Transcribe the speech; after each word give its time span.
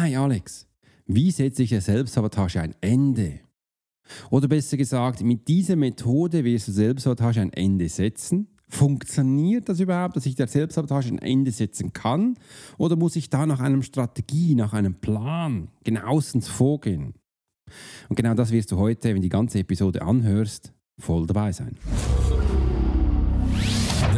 Hi 0.00 0.14
Alex, 0.14 0.64
wie 1.06 1.32
setze 1.32 1.64
ich 1.64 1.70
der 1.70 1.80
Selbstsabotage 1.80 2.60
ein 2.60 2.76
Ende? 2.80 3.40
Oder 4.30 4.46
besser 4.46 4.76
gesagt, 4.76 5.22
mit 5.22 5.48
dieser 5.48 5.74
Methode 5.74 6.44
wirst 6.44 6.68
du 6.68 6.72
Selbstsabotage 6.72 7.40
ein 7.40 7.52
Ende 7.52 7.88
setzen? 7.88 8.46
Funktioniert 8.68 9.68
das 9.68 9.80
überhaupt, 9.80 10.14
dass 10.14 10.26
ich 10.26 10.36
der 10.36 10.46
Selbstsabotage 10.46 11.08
ein 11.08 11.18
Ende 11.18 11.50
setzen 11.50 11.92
kann? 11.92 12.38
Oder 12.76 12.94
muss 12.94 13.16
ich 13.16 13.28
da 13.28 13.44
nach 13.44 13.58
einer 13.58 13.82
Strategie, 13.82 14.54
nach 14.54 14.72
einem 14.72 14.94
Plan 14.94 15.66
genauestens 15.82 16.46
vorgehen? 16.46 17.14
Und 18.08 18.14
genau 18.14 18.34
das 18.34 18.52
wirst 18.52 18.70
du 18.70 18.76
heute, 18.76 19.08
wenn 19.08 19.16
du 19.16 19.22
die 19.22 19.28
ganze 19.28 19.58
Episode 19.58 20.02
anhörst, 20.02 20.72
voll 20.96 21.26
dabei 21.26 21.50
sein. 21.50 21.76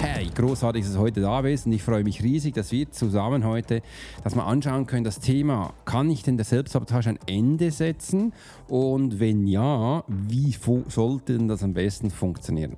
Hey, 0.00 0.30
großartig, 0.32 0.84
dass 0.84 0.94
du 0.94 1.00
heute 1.00 1.20
da 1.20 1.40
bist 1.40 1.66
und 1.66 1.72
ich 1.72 1.82
freue 1.82 2.04
mich 2.04 2.22
riesig, 2.22 2.54
dass 2.54 2.70
wir 2.70 2.88
zusammen 2.92 3.44
heute 3.44 3.82
dass 4.22 4.36
wir 4.36 4.46
anschauen 4.46 4.86
können, 4.86 5.02
das 5.02 5.18
Thema, 5.18 5.74
kann 5.84 6.08
ich 6.08 6.22
denn 6.22 6.36
der 6.36 6.44
Selbstsabotage 6.44 7.10
ein 7.10 7.18
Ende 7.26 7.72
setzen 7.72 8.32
und 8.68 9.18
wenn 9.18 9.48
ja, 9.48 10.04
wie 10.06 10.56
sollte 10.88 11.36
denn 11.36 11.48
das 11.48 11.64
am 11.64 11.74
besten 11.74 12.10
funktionieren? 12.10 12.76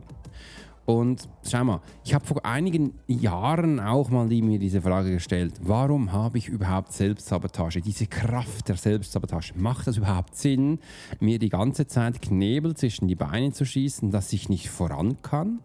Und 0.87 1.29
schau 1.49 1.63
mal, 1.63 1.81
ich 2.05 2.15
habe 2.15 2.25
vor 2.25 2.45
einigen 2.45 2.95
Jahren 3.07 3.81
auch 3.81 4.09
mal 4.09 4.29
die, 4.29 4.41
mir 4.41 4.59
diese 4.59 4.81
Frage 4.81 5.13
gestellt, 5.13 5.55
warum 5.61 6.13
habe 6.13 6.39
ich 6.39 6.49
überhaupt 6.49 6.93
Selbstsabotage, 6.93 7.83
diese 7.83 8.07
Kraft 8.07 8.69
der 8.69 8.77
Selbstsabotage? 8.77 9.53
Macht 9.57 9.87
das 9.87 9.99
überhaupt 9.99 10.37
Sinn, 10.37 10.79
mir 11.21 11.39
die 11.39 11.51
ganze 11.51 11.87
Zeit 11.87 12.23
Knebel 12.23 12.75
zwischen 12.75 13.09
die 13.09 13.15
Beine 13.15 13.53
zu 13.53 13.67
schießen, 13.67 14.11
dass 14.11 14.33
ich 14.33 14.49
nicht 14.49 14.71
voran 14.71 15.19
kann? 15.23 15.61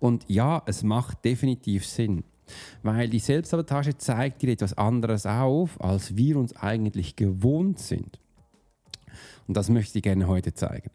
Und 0.00 0.24
ja, 0.28 0.62
es 0.66 0.82
macht 0.82 1.24
definitiv 1.24 1.86
Sinn. 1.86 2.24
Weil 2.82 3.08
die 3.08 3.18
Selbstsabotage 3.18 3.98
zeigt 3.98 4.42
dir 4.42 4.50
etwas 4.50 4.78
anderes 4.78 5.26
auf, 5.26 5.80
als 5.80 6.16
wir 6.16 6.36
uns 6.36 6.54
eigentlich 6.56 7.16
gewohnt 7.16 7.78
sind. 7.78 8.20
Und 9.48 9.56
das 9.56 9.68
möchte 9.68 9.98
ich 9.98 10.02
gerne 10.02 10.26
heute 10.26 10.54
zeigen. 10.54 10.90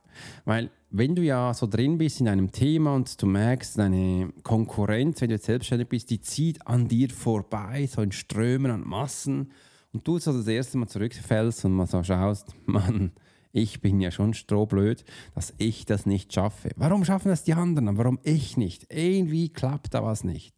Weil 0.46 0.70
wenn 0.90 1.16
du 1.16 1.22
ja 1.22 1.54
so 1.54 1.68
drin 1.68 1.98
bist 1.98 2.20
in 2.20 2.28
einem 2.28 2.52
Thema 2.52 2.96
und 2.96 3.22
du 3.22 3.26
merkst, 3.26 3.78
deine 3.78 4.32
Konkurrenz, 4.44 5.22
wenn 5.22 5.30
du 5.30 5.36
jetzt 5.36 5.46
selbstständig 5.46 5.88
bist, 5.88 6.10
die 6.10 6.20
zieht 6.20 6.66
an 6.68 6.88
dir 6.88 7.10
vorbei, 7.10 7.88
so 7.90 8.02
in 8.02 8.12
Strömen, 8.12 8.72
an 8.72 8.88
Massen, 8.88 9.52
und 9.94 10.08
du 10.08 10.20
so 10.20 10.32
das 10.32 10.48
erste 10.48 10.78
Mal 10.78 10.88
zurückfällst 10.88 11.66
und 11.66 11.74
mal 11.74 11.88
so 11.88 12.02
schaust, 12.04 12.56
Mann, 12.66 13.12
ich 13.52 13.82
bin 13.82 14.00
ja 14.02 14.12
schon 14.12 14.34
strohblöd, 14.34 15.04
dass 15.36 15.54
ich 15.58 15.86
das 15.86 16.06
nicht 16.06 16.34
schaffe. 16.34 16.70
Warum 16.76 17.06
schaffen 17.06 17.30
das 17.30 17.44
die 17.44 17.54
anderen? 17.54 17.98
Warum 17.98 18.20
ich 18.24 18.58
nicht? 18.58 18.88
Irgendwie 18.94 19.50
klappt 19.50 19.94
da 19.94 20.04
was 20.04 20.24
nicht. 20.24 20.54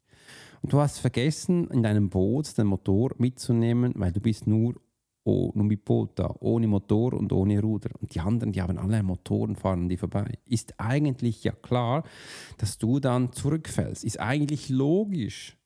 Und 0.61 0.71
du 0.71 0.79
hast 0.79 0.99
vergessen, 0.99 1.69
in 1.71 1.83
deinem 1.83 2.09
Boot 2.09 2.57
den 2.57 2.67
Motor 2.67 3.11
mitzunehmen, 3.17 3.93
weil 3.95 4.11
du 4.11 4.21
bist 4.21 4.47
nur, 4.47 4.75
mit 5.25 5.85
Boot 5.85 6.19
da, 6.19 6.35
ohne 6.39 6.67
Motor 6.67 7.13
und 7.13 7.31
ohne 7.31 7.61
Ruder. 7.61 7.89
Und 7.99 8.13
die 8.13 8.19
anderen, 8.19 8.51
die 8.51 8.61
haben 8.61 8.77
alle 8.77 9.03
Motoren, 9.03 9.55
fahren 9.55 9.89
die 9.89 9.97
vorbei. 9.97 10.37
Ist 10.45 10.79
eigentlich 10.79 11.43
ja 11.43 11.53
klar, 11.53 12.03
dass 12.57 12.77
du 12.77 12.99
dann 12.99 13.31
zurückfällst. 13.31 14.03
Ist 14.03 14.19
eigentlich 14.19 14.69
logisch. 14.69 15.57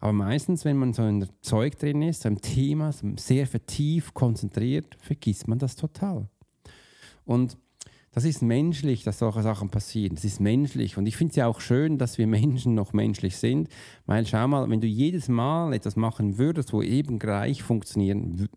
Aber 0.00 0.12
meistens, 0.12 0.64
wenn 0.64 0.76
man 0.76 0.92
so 0.92 1.06
in 1.06 1.20
der 1.20 1.28
Zeug 1.40 1.78
drin 1.78 2.02
ist, 2.02 2.22
so 2.22 2.28
im 2.28 2.40
Thema, 2.40 2.92
sehr 3.16 3.46
vertieft, 3.46 4.14
konzentriert, 4.14 4.96
vergisst 5.00 5.46
man 5.46 5.58
das 5.58 5.76
total. 5.76 6.28
Und 7.28 7.58
das 8.12 8.24
ist 8.24 8.40
menschlich, 8.40 9.04
dass 9.04 9.18
solche 9.18 9.42
Sachen 9.42 9.68
passieren. 9.68 10.14
Das 10.14 10.24
ist 10.24 10.40
menschlich. 10.40 10.96
Und 10.96 11.06
ich 11.06 11.16
finde 11.16 11.32
es 11.32 11.36
ja 11.36 11.46
auch 11.46 11.60
schön, 11.60 11.98
dass 11.98 12.16
wir 12.16 12.26
Menschen 12.26 12.74
noch 12.74 12.94
menschlich 12.94 13.36
sind. 13.36 13.68
Weil 14.06 14.26
schau 14.26 14.48
mal, 14.48 14.68
wenn 14.70 14.80
du 14.80 14.86
jedes 14.86 15.28
Mal 15.28 15.74
etwas 15.74 15.94
machen 15.94 16.38
würdest, 16.38 16.72
wo 16.72 16.82
eben 16.82 17.18
gleich 17.18 17.62
funktionieren 17.62 18.48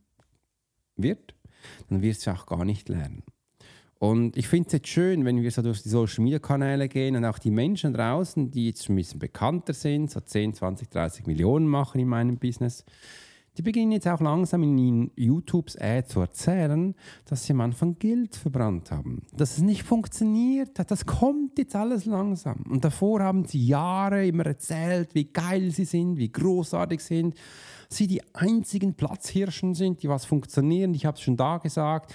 wird, 0.95 1.35
dann 1.89 2.01
wirst 2.01 2.25
du 2.25 2.31
auch 2.31 2.45
gar 2.45 2.63
nicht 2.63 2.87
lernen. 2.87 3.23
Und 3.99 4.37
ich 4.37 4.47
finde 4.47 4.67
es 4.67 4.73
jetzt 4.73 4.87
schön, 4.87 5.25
wenn 5.25 5.43
wir 5.43 5.51
so 5.51 5.61
durch 5.61 5.83
die 5.83 5.89
Social 5.89 6.23
Media 6.23 6.39
Kanäle 6.39 6.87
gehen 6.87 7.17
und 7.17 7.25
auch 7.25 7.37
die 7.37 7.51
Menschen 7.51 7.93
draußen, 7.93 8.49
die 8.51 8.67
jetzt 8.67 8.85
schon 8.85 8.95
ein 8.95 8.97
bisschen 8.97 9.19
bekannter 9.19 9.73
sind, 9.73 10.09
so 10.09 10.21
10, 10.21 10.55
20, 10.55 10.89
30 10.89 11.27
Millionen 11.27 11.67
machen 11.67 11.99
in 11.99 12.07
meinem 12.07 12.37
Business, 12.37 12.85
die 13.57 13.61
beginnen 13.61 13.91
jetzt 13.91 14.07
auch 14.07 14.21
langsam 14.21 14.63
in 14.63 14.77
ihren 14.77 15.11
YouTubes 15.15 15.77
Ad 15.77 16.07
zu 16.07 16.21
erzählen, 16.21 16.95
dass 17.25 17.45
sie 17.45 17.53
am 17.53 17.61
Anfang 17.61 17.95
Geld 17.99 18.35
verbrannt 18.35 18.91
haben. 18.91 19.23
Dass 19.35 19.57
es 19.57 19.63
nicht 19.63 19.83
funktioniert 19.83 20.79
hat. 20.79 20.89
Das 20.89 21.05
kommt 21.05 21.57
jetzt 21.57 21.75
alles 21.75 22.05
langsam. 22.05 22.63
Und 22.69 22.85
davor 22.85 23.21
haben 23.21 23.43
sie 23.45 23.65
Jahre 23.65 24.25
immer 24.25 24.45
erzählt, 24.45 25.13
wie 25.15 25.25
geil 25.25 25.71
sie 25.71 25.85
sind, 25.85 26.17
wie 26.17 26.31
großartig 26.31 27.01
sie 27.01 27.15
sind. 27.15 27.35
Sie 27.89 28.07
die 28.07 28.21
einzigen 28.33 28.93
Platzhirschen 28.93 29.75
sind, 29.75 30.01
die 30.01 30.07
was 30.07 30.23
funktionieren. 30.23 30.93
Ich 30.93 31.05
habe 31.05 31.17
es 31.17 31.21
schon 31.21 31.35
da 31.35 31.57
gesagt. 31.57 32.13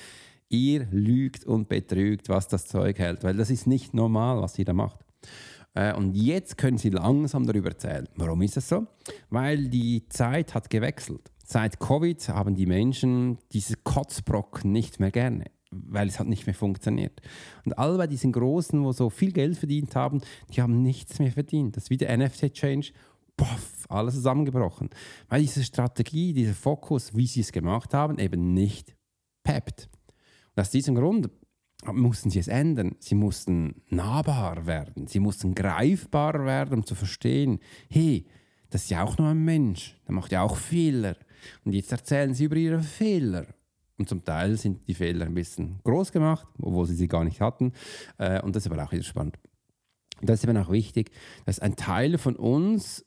Ihr 0.48 0.86
lügt 0.90 1.44
und 1.44 1.68
betrügt, 1.68 2.30
was 2.30 2.48
das 2.48 2.66
Zeug 2.66 2.98
hält, 2.98 3.24
weil 3.24 3.36
das 3.36 3.50
ist 3.50 3.66
nicht 3.66 3.92
normal, 3.92 4.40
was 4.40 4.58
ihr 4.58 4.64
da 4.64 4.72
macht. 4.72 5.04
Äh, 5.76 5.94
und 5.94 6.16
jetzt 6.16 6.56
können 6.58 6.78
sie 6.78 6.90
langsam 6.90 7.46
darüber 7.46 7.68
erzählen. 7.68 8.08
Warum 8.16 8.42
ist 8.42 8.56
das 8.56 8.68
so? 8.68 8.86
Weil 9.30 9.68
die 9.68 10.08
Zeit 10.08 10.54
hat 10.54 10.70
gewechselt. 10.70 11.30
Seit 11.44 11.78
Covid 11.78 12.28
haben 12.30 12.56
die 12.56 12.66
Menschen 12.66 13.38
diese 13.52 13.76
Kotzbrocken 13.76 14.72
nicht 14.72 14.98
mehr 14.98 15.12
gerne 15.12 15.44
weil 15.70 16.08
es 16.08 16.18
hat 16.18 16.28
nicht 16.28 16.46
mehr 16.46 16.54
funktioniert. 16.54 17.20
Und 17.64 17.76
alle 17.76 17.98
bei 17.98 18.06
diesen 18.06 18.32
Großen, 18.32 18.82
wo 18.82 18.92
so 18.92 19.10
viel 19.10 19.32
Geld 19.32 19.58
verdient 19.58 19.94
haben, 19.94 20.20
die 20.54 20.62
haben 20.62 20.80
nichts 20.80 21.18
mehr 21.18 21.32
verdient. 21.32 21.76
Das 21.76 21.84
ist 21.84 21.90
wie 21.90 21.96
der 21.96 22.16
NFT-Change, 22.16 22.92
poff, 23.36 23.84
alles 23.88 24.14
zusammengebrochen. 24.14 24.90
Weil 25.28 25.42
diese 25.42 25.64
Strategie, 25.64 26.32
dieser 26.32 26.54
Fokus, 26.54 27.14
wie 27.14 27.26
sie 27.26 27.40
es 27.40 27.52
gemacht 27.52 27.92
haben, 27.94 28.18
eben 28.18 28.54
nicht 28.54 28.96
peppt. 29.44 29.88
Und 30.54 30.62
aus 30.62 30.70
diesem 30.70 30.94
Grund 30.94 31.30
mussten 31.92 32.30
sie 32.30 32.38
es 32.38 32.48
ändern. 32.48 32.96
Sie 32.98 33.14
mussten 33.14 33.82
nahbar 33.88 34.66
werden. 34.66 35.06
Sie 35.06 35.20
mussten 35.20 35.54
greifbar 35.54 36.44
werden, 36.44 36.74
um 36.74 36.86
zu 36.86 36.94
verstehen, 36.94 37.60
hey, 37.88 38.26
das 38.70 38.84
ist 38.84 38.90
ja 38.90 39.02
auch 39.04 39.16
nur 39.18 39.28
ein 39.28 39.44
Mensch, 39.44 39.96
der 40.06 40.14
macht 40.14 40.32
ja 40.32 40.42
auch 40.42 40.56
Fehler. 40.56 41.16
Und 41.64 41.72
jetzt 41.72 41.92
erzählen 41.92 42.34
sie 42.34 42.44
über 42.44 42.56
ihre 42.56 42.80
Fehler. 42.80 43.46
Und 43.98 44.08
zum 44.08 44.24
Teil 44.24 44.56
sind 44.56 44.86
die 44.88 44.94
Fehler 44.94 45.26
ein 45.26 45.34
bisschen 45.34 45.80
groß 45.84 46.12
gemacht, 46.12 46.46
obwohl 46.60 46.86
sie 46.86 46.94
sie 46.94 47.08
gar 47.08 47.24
nicht 47.24 47.40
hatten. 47.40 47.72
Äh, 48.18 48.42
und 48.42 48.54
das 48.54 48.66
ist 48.66 48.72
aber 48.72 48.84
auch 48.84 48.92
wieder 48.92 49.02
spannend. 49.02 49.38
Das 50.20 50.40
ist 50.40 50.48
eben 50.48 50.56
auch 50.58 50.70
wichtig, 50.70 51.10
dass 51.44 51.60
ein 51.60 51.76
Teil 51.76 52.18
von 52.18 52.36
uns 52.36 53.04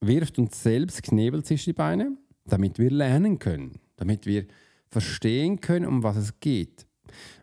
wirft 0.00 0.38
uns 0.38 0.62
selbst 0.62 1.02
Knebel 1.02 1.42
zwischen 1.44 1.70
die 1.70 1.74
Beine, 1.74 2.16
damit 2.44 2.78
wir 2.78 2.90
lernen 2.90 3.38
können, 3.38 3.78
damit 3.96 4.26
wir 4.26 4.46
verstehen 4.88 5.60
können, 5.60 5.86
um 5.86 6.02
was 6.02 6.16
es 6.16 6.40
geht. 6.40 6.86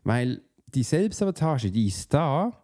Weil 0.04 0.42
die 0.74 0.84
Selbstsabotage, 0.84 1.72
die 1.72 1.88
ist 1.88 2.14
da, 2.14 2.64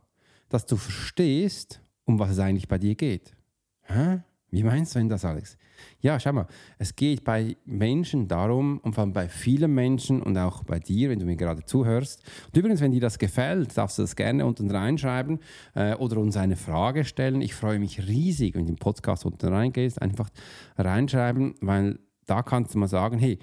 dass 0.49 0.65
du 0.65 0.75
verstehst, 0.75 1.81
um 2.05 2.19
was 2.19 2.31
es 2.31 2.39
eigentlich 2.39 2.67
bei 2.67 2.77
dir 2.77 2.95
geht. 2.95 3.35
Hä? 3.83 4.21
Wie 4.51 4.63
meinst 4.63 4.95
du 4.95 4.99
denn 4.99 5.09
das, 5.09 5.25
Alex? 5.25 5.57
Ja, 6.01 6.19
schau 6.19 6.33
mal, 6.33 6.47
es 6.79 6.95
geht 6.95 7.23
bei 7.23 7.55
Menschen 7.65 8.27
darum, 8.27 8.79
und 8.79 8.95
vor 8.95 9.03
allem 9.03 9.13
bei 9.13 9.29
vielen 9.29 9.73
Menschen 9.73 10.21
und 10.23 10.37
auch 10.37 10.63
bei 10.63 10.79
dir, 10.79 11.09
wenn 11.09 11.19
du 11.19 11.25
mir 11.25 11.35
gerade 11.35 11.63
zuhörst. 11.63 12.23
Und 12.47 12.57
übrigens, 12.57 12.81
wenn 12.81 12.91
dir 12.91 12.99
das 12.99 13.19
gefällt, 13.19 13.77
darfst 13.77 13.99
du 13.99 14.01
das 14.01 14.15
gerne 14.15 14.45
unten 14.45 14.71
reinschreiben 14.71 15.39
äh, 15.75 15.93
oder 15.95 16.17
uns 16.17 16.35
eine 16.35 16.55
Frage 16.55 17.05
stellen. 17.05 17.41
Ich 17.41 17.53
freue 17.53 17.79
mich 17.79 18.07
riesig, 18.07 18.55
wenn 18.55 18.65
du 18.65 18.71
im 18.71 18.79
Podcast 18.79 19.25
unten 19.25 19.47
reingehst, 19.47 20.01
einfach 20.01 20.29
reinschreiben, 20.77 21.53
weil 21.61 21.99
da 22.25 22.41
kannst 22.41 22.73
du 22.73 22.79
mal 22.79 22.87
sagen, 22.87 23.19
hey, 23.19 23.37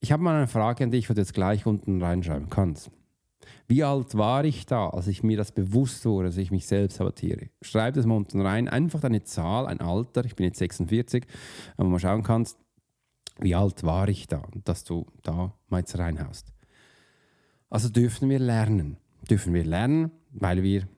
ich 0.00 0.12
habe 0.12 0.22
mal 0.22 0.36
eine 0.36 0.46
Frage 0.46 0.84
an 0.84 0.90
dich, 0.90 1.08
wo 1.08 1.14
du 1.14 1.20
jetzt 1.20 1.34
gleich 1.34 1.64
unten 1.64 2.02
reinschreiben 2.02 2.50
kannst. 2.50 2.90
Wie 3.66 3.84
alt 3.84 4.16
war 4.16 4.44
ich 4.44 4.66
da, 4.66 4.88
als 4.88 5.06
ich 5.06 5.22
mir 5.22 5.36
das 5.36 5.52
bewusst 5.52 6.04
wurde, 6.04 6.28
dass 6.28 6.36
ich 6.36 6.50
mich 6.50 6.66
selbst 6.66 6.96
sabotiere? 6.96 7.48
Schreib 7.62 7.94
das 7.94 8.06
mal 8.06 8.16
unten 8.16 8.40
rein. 8.40 8.68
Einfach 8.68 9.00
deine 9.00 9.22
Zahl, 9.22 9.66
ein 9.66 9.80
Alter. 9.80 10.24
Ich 10.24 10.34
bin 10.36 10.46
jetzt 10.46 10.58
46, 10.58 11.26
wo 11.76 11.84
man 11.84 12.00
schauen 12.00 12.22
kannst, 12.22 12.58
wie 13.38 13.54
alt 13.54 13.84
war 13.84 14.08
ich 14.08 14.26
da, 14.26 14.42
dass 14.64 14.84
du 14.84 15.06
da 15.22 15.54
mal 15.68 15.78
jetzt 15.78 15.98
reinhaust. 15.98 16.52
Also 17.70 17.88
dürfen 17.88 18.28
wir 18.28 18.38
lernen. 18.38 18.96
Dürfen 19.28 19.54
wir 19.54 19.64
lernen, 19.64 20.10
weil 20.32 20.62
wir 20.62 20.88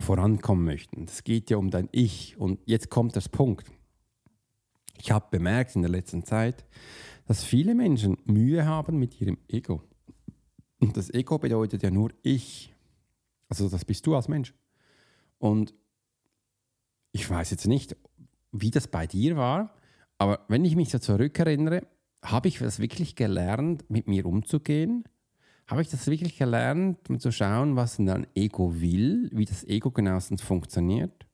vorankommen 0.00 0.64
möchten. 0.64 1.04
Es 1.04 1.24
geht 1.24 1.50
ja 1.50 1.56
um 1.56 1.70
dein 1.70 1.88
Ich. 1.92 2.36
Und 2.38 2.60
jetzt 2.66 2.90
kommt 2.90 3.16
das 3.16 3.28
Punkt. 3.28 3.70
Ich 5.00 5.10
habe 5.10 5.26
bemerkt 5.30 5.76
in 5.76 5.82
der 5.82 5.90
letzten 5.90 6.24
Zeit, 6.24 6.64
dass 7.26 7.44
viele 7.44 7.74
Menschen 7.74 8.16
Mühe 8.24 8.66
haben 8.66 8.98
mit 8.98 9.20
ihrem 9.20 9.38
Ego. 9.48 9.82
Und 10.80 10.96
das 10.96 11.10
Ego 11.10 11.38
bedeutet 11.38 11.82
ja 11.82 11.90
nur 11.90 12.10
ich. 12.22 12.72
Also 13.48 13.68
das 13.68 13.84
bist 13.84 14.06
du 14.06 14.14
als 14.14 14.28
Mensch. 14.28 14.54
Und 15.38 15.74
ich 17.12 17.28
weiß 17.28 17.50
jetzt 17.50 17.66
nicht, 17.66 17.96
wie 18.52 18.70
das 18.70 18.88
bei 18.88 19.06
dir 19.06 19.36
war, 19.36 19.74
aber 20.18 20.40
wenn 20.48 20.64
ich 20.64 20.76
mich 20.76 20.90
so 20.90 20.98
zurückerinnere, 20.98 21.86
habe 22.22 22.48
ich 22.48 22.58
das 22.58 22.80
wirklich 22.80 23.14
gelernt, 23.14 23.88
mit 23.88 24.08
mir 24.08 24.26
umzugehen? 24.26 25.04
Habe 25.66 25.82
ich 25.82 25.88
das 25.88 26.06
wirklich 26.06 26.36
gelernt, 26.36 27.08
um 27.08 27.20
zu 27.20 27.30
schauen, 27.30 27.76
was 27.76 27.96
dein 27.98 28.26
Ego 28.34 28.80
will, 28.80 29.28
wie 29.32 29.44
das 29.44 29.64
Ego 29.64 29.90
genauestens 29.90 30.42
funktioniert? 30.42 31.26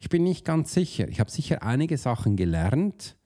Ich 0.00 0.08
bin 0.08 0.24
nicht 0.24 0.44
ganz 0.44 0.72
sicher. 0.72 1.08
Ich 1.08 1.20
habe 1.20 1.30
sicher 1.30 1.62
einige 1.62 1.96
Sachen 1.96 2.36
gelernt 2.36 3.16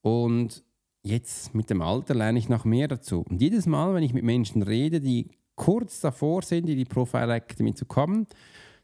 und 0.00 0.62
jetzt 1.04 1.54
mit 1.54 1.70
dem 1.70 1.82
Alter 1.82 2.14
lerne 2.14 2.38
ich 2.38 2.48
noch 2.48 2.64
mehr 2.64 2.88
dazu. 2.88 3.24
Und 3.28 3.40
jedes 3.40 3.66
Mal, 3.66 3.94
wenn 3.94 4.02
ich 4.02 4.14
mit 4.14 4.24
Menschen 4.24 4.62
rede, 4.62 5.00
die 5.00 5.30
kurz 5.54 6.00
davor 6.00 6.42
sind, 6.42 6.68
in 6.68 6.76
die 6.76 6.84
Profile 6.84 7.34
Academy 7.34 7.74
zu 7.74 7.84
kommen, 7.84 8.26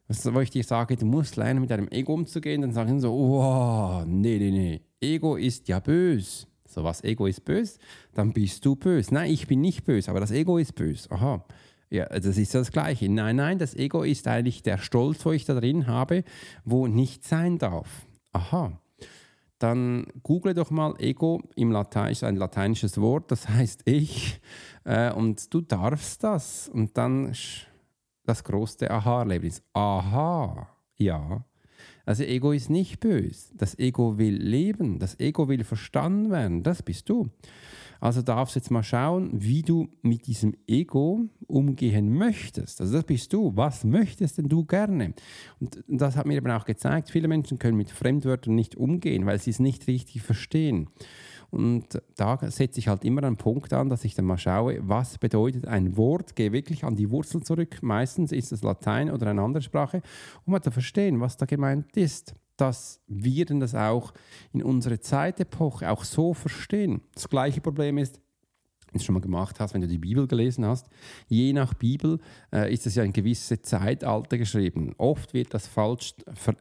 wo 0.07 0.41
ich 0.41 0.51
dir 0.51 0.65
sage, 0.65 0.97
du 0.97 1.07
musst 1.07 1.37
lernen, 1.37 1.61
mit 1.61 1.71
deinem 1.71 1.89
Ego 1.89 2.15
umzugehen, 2.15 2.63
dann 2.63 2.73
sagen 2.73 2.99
sie 2.99 3.01
so, 3.01 3.13
oh, 3.13 4.05
nee, 4.07 4.39
nee, 4.39 4.51
nee, 4.51 4.81
Ego 5.01 5.37
ist 5.37 5.69
ja 5.69 5.81
böse. 5.81 6.47
So, 6.69 6.85
was 6.85 7.03
Ego 7.03 7.27
ist 7.27 7.45
böse, 7.45 7.79
dann 8.15 8.33
bist 8.33 8.65
du 8.65 8.77
böse. 8.77 9.13
Nein, 9.13 9.33
ich 9.33 9.49
bin 9.49 9.61
nicht 9.61 9.85
böse, 9.85 10.11
aber 10.11 10.21
das 10.21 10.31
Ego 10.31 10.59
ist 10.59 10.75
böse. 10.75 11.11
Aha. 11.11 11.45
Ja, 11.91 12.07
das 12.07 12.39
ist 12.39 12.55
das 12.55 12.71
Gleiche. 12.71 13.09
Nein, 13.09 13.37
nein, 13.37 13.59
das 13.59 13.75
Ego 13.75 14.05
ist 14.05 14.29
eigentlich 14.29 14.63
der 14.63 14.79
Stolz, 14.79 15.25
wo 15.27 15.33
ich 15.33 15.45
da 15.45 15.55
drin 15.55 15.89
habe, 15.89 16.23
wo 16.65 16.87
nicht 16.87 17.25
sein 17.25 17.59
darf. 17.59 18.07
Aha 18.33 18.79
dann 19.61 20.07
google 20.23 20.55
doch 20.55 20.71
mal 20.71 20.95
Ego 20.99 21.41
im 21.55 21.71
Latein, 21.71 22.13
ist 22.13 22.25
ein 22.25 22.37
lateinisches 22.37 23.01
Wort, 23.01 23.31
das 23.31 23.49
heißt 23.49 23.83
ich. 23.85 24.41
Äh, 24.85 25.13
und 25.13 25.53
du 25.53 25.61
darfst 25.61 26.25
das. 26.25 26.69
Und 26.69 26.97
dann 26.97 27.33
das 28.25 28.43
große 28.45 28.91
Aha-Erlebnis. 28.91 29.63
Aha, 29.75 30.69
ja. 30.97 31.45
Also 32.07 32.25
Ego 32.25 32.53
ist 32.53 32.71
nicht 32.71 33.01
böse. 33.01 33.55
Das 33.55 33.79
Ego 33.79 34.19
will 34.19 34.35
leben. 34.35 34.99
Das 34.99 35.21
Ego 35.21 35.49
will 35.49 35.63
verstanden 35.65 36.31
werden. 36.31 36.63
Das 36.63 36.83
bist 36.83 37.09
du. 37.09 37.29
Also 38.01 38.23
darfst 38.23 38.57
jetzt 38.57 38.71
mal 38.71 38.83
schauen, 38.83 39.31
wie 39.33 39.63
du 39.63 39.89
mit 40.03 40.27
diesem 40.27 40.55
Ego 40.67 41.29
umgehen 41.47 42.13
möchtest. 42.17 42.81
Also 42.81 42.95
das 42.95 43.05
bist 43.05 43.33
du. 43.33 43.53
Was 43.57 43.85
möchtest 43.85 44.39
denn 44.39 44.49
du 44.49 44.65
gerne? 44.65 45.15
Und 45.61 45.85
das 45.87 46.17
hat 46.17 46.27
mir 46.27 46.35
eben 46.35 46.51
auch 46.51 46.65
gezeigt, 46.65 47.11
viele 47.11 47.29
Menschen 47.29 47.59
können 47.59 47.77
mit 47.77 47.91
Fremdwörtern 47.91 48.55
nicht 48.55 48.77
umgehen, 48.77 49.27
weil 49.27 49.39
sie 49.39 49.51
es 49.51 49.61
nicht 49.61 49.87
richtig 49.87 50.23
verstehen. 50.23 50.89
Und 51.51 52.01
da 52.17 52.39
setze 52.49 52.79
ich 52.79 52.89
halt 52.89 53.05
immer 53.05 53.25
einen 53.25 53.37
Punkt 53.37 53.73
an, 53.73 53.89
dass 53.89 54.05
ich 54.05 54.15
dann 54.15 54.25
mal 54.25 54.39
schaue, 54.39 54.79
was 54.83 55.19
bedeutet 55.19 55.67
ein 55.67 55.97
Wort, 55.97 56.37
gehe 56.37 56.53
wirklich 56.53 56.85
an 56.85 56.95
die 56.95 57.11
Wurzel 57.11 57.43
zurück. 57.43 57.83
Meistens 57.83 58.31
ist 58.31 58.53
es 58.53 58.63
Latein 58.63 59.11
oder 59.11 59.27
eine 59.27 59.43
andere 59.43 59.63
Sprache, 59.63 60.01
um 60.47 60.53
mal 60.53 60.63
zu 60.63 60.71
verstehen, 60.71 61.21
was 61.21 61.37
da 61.37 61.47
gemeint 61.47 61.97
ist 61.97 62.35
dass 62.61 63.01
wir 63.07 63.47
denn 63.47 63.61
das 63.61 63.75
auch 63.75 64.13
in 64.53 64.63
unserer 64.63 65.01
Zeitepoche 65.01 65.91
auch 65.91 66.05
so 66.05 66.35
verstehen. 66.35 67.03
Das 67.15 67.29
gleiche 67.29 67.61
Problem 67.61 67.99
ist, 67.99 68.21
es 68.99 69.05
schon 69.05 69.15
mal 69.15 69.21
gemacht 69.21 69.61
hast, 69.61 69.75
wenn 69.75 69.81
du 69.81 69.89
die 69.89 69.99
Bibel 69.99 70.27
gelesen 70.27 70.65
hast. 70.65 70.89
Je 71.29 71.53
nach 71.53 71.75
Bibel 71.75 72.19
äh, 72.53 72.73
ist 72.73 72.87
es 72.87 72.95
ja 72.95 73.03
ein 73.03 73.13
gewisses 73.13 73.63
Zeitalter 73.63 74.39
geschrieben. 74.39 74.95
Oft 74.99 75.35
wird 75.35 75.55
das 75.55 75.67
falsch 75.67 76.15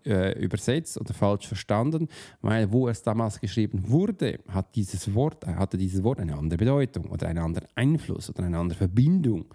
äh, 0.05 0.37
übersetzt 0.39 0.99
oder 0.99 1.13
falsch 1.13 1.47
verstanden, 1.47 2.07
weil 2.41 2.71
wo 2.71 2.87
es 2.87 3.01
damals 3.01 3.39
geschrieben 3.39 3.83
wurde, 3.87 4.39
hat 4.47 4.75
dieses 4.75 5.13
Wort, 5.13 5.43
äh, 5.45 5.55
hatte 5.55 5.77
dieses 5.77 6.03
Wort 6.03 6.19
eine 6.19 6.37
andere 6.37 6.57
Bedeutung 6.57 7.05
oder 7.05 7.27
einen 7.27 7.39
anderen 7.39 7.67
Einfluss 7.75 8.29
oder 8.29 8.43
eine 8.43 8.57
andere 8.57 8.77
Verbindung, 8.77 9.45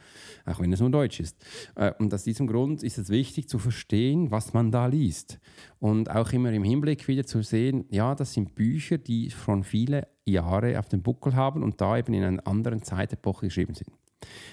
auch 0.45 0.61
wenn 0.61 0.73
es 0.73 0.81
nur 0.81 0.91
Deutsch 0.91 1.21
ist. 1.21 1.37
Äh, 1.75 1.93
und 1.99 2.13
aus 2.13 2.25
diesem 2.25 2.47
Grund 2.47 2.83
ist 2.83 2.99
es 2.99 3.09
wichtig 3.09 3.49
zu 3.49 3.59
verstehen, 3.59 4.31
was 4.31 4.53
man 4.53 4.71
da 4.71 4.87
liest. 4.87 5.39
Und 5.79 6.11
auch 6.11 6.33
immer 6.33 6.53
im 6.53 6.65
Hinblick 6.65 7.09
wieder 7.09 7.25
zu 7.25 7.43
sehen, 7.43 7.85
ja, 7.91 8.15
das 8.15 8.33
sind 8.33 8.55
Bücher, 8.55 8.99
die 8.99 9.31
schon 9.31 9.65
viele 9.65 10.09
Jahre 10.27 10.79
auf 10.79 10.89
dem 10.89 11.03
Buckel 11.03 11.35
haben 11.35 11.63
und 11.63 11.81
da 11.81 11.99
eben 11.99 12.15
in 12.15 12.25
einer 12.25 12.47
anderen 12.47 12.83
Zeitepoche 12.83 13.47
geschrieben 13.47 13.75
sind. 13.75 13.91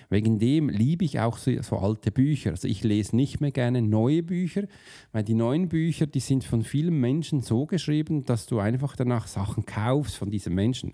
Wegen 0.10 0.40
dem 0.40 0.70
liebe 0.70 1.06
ich 1.06 1.20
auch 1.20 1.38
so, 1.38 1.52
so, 1.62 1.78
alte 1.78 2.12
Bücher. 2.12 2.52
Also 2.52 2.68
ich 2.68 2.84
lese 2.84 3.16
nicht 3.16 3.42
mehr 3.42 3.52
gerne 3.52 3.82
neue 3.82 4.24
Bücher, 4.24 4.64
weil 5.12 5.24
die 5.24 5.34
neuen 5.34 5.70
Bücher, 5.70 6.08
die 6.08 6.20
sind 6.20 6.44
von 6.44 6.64
vielen 6.64 7.00
Menschen 7.00 7.42
so 7.42 7.66
geschrieben, 7.66 8.26
dass 8.26 8.46
du 8.46 8.60
einfach 8.60 8.96
danach 8.96 9.28
Sachen 9.28 9.66
kaufst 9.66 10.18
von 10.18 10.30
diesen 10.30 10.54
Menschen. 10.54 10.94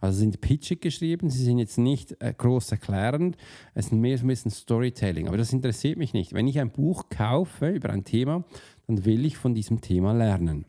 Also 0.00 0.18
sind 0.18 0.40
pitchig 0.40 0.80
geschrieben, 0.80 1.30
sie 1.30 1.44
sind 1.44 1.58
jetzt 1.58 1.78
nicht 1.78 2.16
äh, 2.22 2.32
groß 2.36 2.72
erklärend, 2.72 3.36
es 3.74 3.86
ist 3.86 3.92
mehr 3.92 4.18
so 4.18 4.24
ein 4.24 4.28
bisschen 4.28 4.50
Storytelling. 4.50 5.28
Aber 5.28 5.36
das 5.36 5.52
interessiert 5.52 5.98
mich 5.98 6.12
nicht. 6.12 6.32
Wenn 6.32 6.48
ich 6.48 6.60
ein 6.60 6.70
Buch 6.70 7.08
kaufe 7.08 7.68
über 7.68 7.90
ein 7.90 8.04
Thema, 8.04 8.44
dann 8.86 9.04
will 9.04 9.24
ich 9.24 9.36
von 9.36 9.54
diesem 9.54 9.80
Thema 9.80 10.12
lernen. 10.12 10.66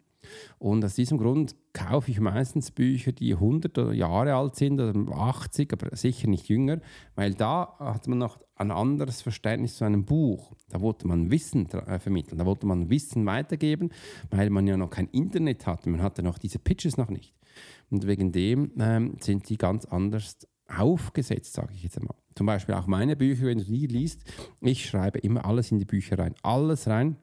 Und 0.58 0.84
aus 0.84 0.96
diesem 0.96 1.18
Grund 1.18 1.56
kaufe 1.74 2.12
ich 2.12 2.20
meistens 2.20 2.72
Bücher, 2.72 3.12
die 3.12 3.34
100 3.34 3.94
Jahre 3.94 4.36
alt 4.36 4.56
sind 4.56 4.80
oder 4.80 4.94
80, 5.18 5.74
aber 5.74 5.96
sicher 5.96 6.28
nicht 6.28 6.48
jünger, 6.48 6.80
weil 7.16 7.34
da 7.34 7.76
hat 7.80 8.08
man 8.08 8.18
noch 8.18 8.40
ein 8.56 8.72
anderes 8.72 9.22
Verständnis 9.22 9.78
zu 9.78 9.84
einem 9.84 10.06
Buch. 10.06 10.54
Da 10.70 10.82
wollte 10.82 11.08
man 11.08 11.30
Wissen 11.30 11.70
äh, 11.72 12.00
vermitteln, 12.00 12.38
da 12.38 12.46
wollte 12.46 12.66
man 12.66 12.90
Wissen 12.90 13.26
weitergeben, 13.26 13.90
weil 14.30 14.50
man 14.50 14.66
ja 14.68 14.78
noch 14.78 14.90
kein 14.90 15.08
Internet 15.10 15.68
hatte, 15.68 15.90
man 15.90 16.02
hatte 16.02 16.24
noch 16.24 16.38
diese 16.38 16.60
Pitches 16.60 16.98
noch 16.98 17.10
nicht. 17.10 17.34
Und 17.90 18.08
wegen 18.08 18.32
dem 18.32 18.72
ähm, 18.80 19.18
sind 19.20 19.50
die 19.50 19.58
ganz 19.58 19.86
anders 19.86 20.38
aufgesetzt, 20.68 21.54
sage 21.54 21.74
ich 21.74 21.84
jetzt 21.84 21.98
einmal. 21.98 22.16
Zum 22.36 22.48
Beispiel 22.48 22.76
auch 22.76 22.88
meine 22.88 23.16
Bücher, 23.16 23.46
wenn 23.46 23.60
du 23.60 23.66
die 23.66 23.88
liest, 23.88 24.24
ich 24.62 24.86
schreibe 24.86 25.20
immer 25.20 25.46
alles 25.46 25.72
in 25.72 25.80
die 25.80 25.86
Bücher 25.86 26.18
rein, 26.18 26.34
alles 26.42 26.88
rein 26.88 27.18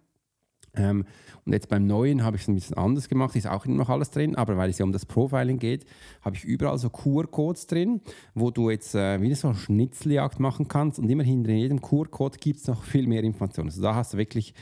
ähm, 0.74 1.04
und 1.44 1.52
jetzt 1.52 1.68
beim 1.68 1.86
neuen 1.86 2.22
habe 2.24 2.36
ich 2.36 2.42
es 2.42 2.48
ein 2.48 2.54
bisschen 2.54 2.76
anders 2.76 3.08
gemacht, 3.08 3.36
ist 3.36 3.46
auch 3.46 3.66
noch 3.66 3.88
alles 3.88 4.10
drin, 4.10 4.36
aber 4.36 4.56
weil 4.56 4.70
es 4.70 4.78
ja 4.78 4.84
um 4.84 4.92
das 4.92 5.04
Profiling 5.04 5.58
geht, 5.58 5.84
habe 6.22 6.36
ich 6.36 6.44
überall 6.44 6.78
so 6.78 6.88
QR-Codes 6.88 7.66
drin, 7.66 8.00
wo 8.34 8.50
du 8.50 8.70
jetzt 8.70 8.94
äh, 8.94 9.20
wieder 9.20 9.36
so 9.36 9.48
eine 9.48 9.56
Schnitzeljagd 9.56 10.40
machen 10.40 10.68
kannst 10.68 10.98
und 10.98 11.10
immer 11.10 11.24
hinter 11.24 11.52
jedem 11.52 11.82
QR-Code 11.82 12.38
gibt 12.38 12.60
es 12.60 12.66
noch 12.68 12.82
viel 12.84 13.06
mehr 13.06 13.22
Informationen. 13.22 13.68
Also 13.68 13.82
da 13.82 13.94
hast 13.94 14.14
du 14.14 14.18
wirklich 14.18 14.54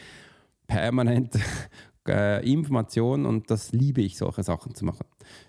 permanent 0.66 1.38
äh, 2.08 2.50
Informationen 2.50 3.26
und 3.26 3.50
das 3.50 3.72
liebe 3.72 4.02
ich, 4.02 4.16
solche 4.16 4.42
Sachen 4.42 4.74
zu 4.74 4.84
machen. 4.84 5.06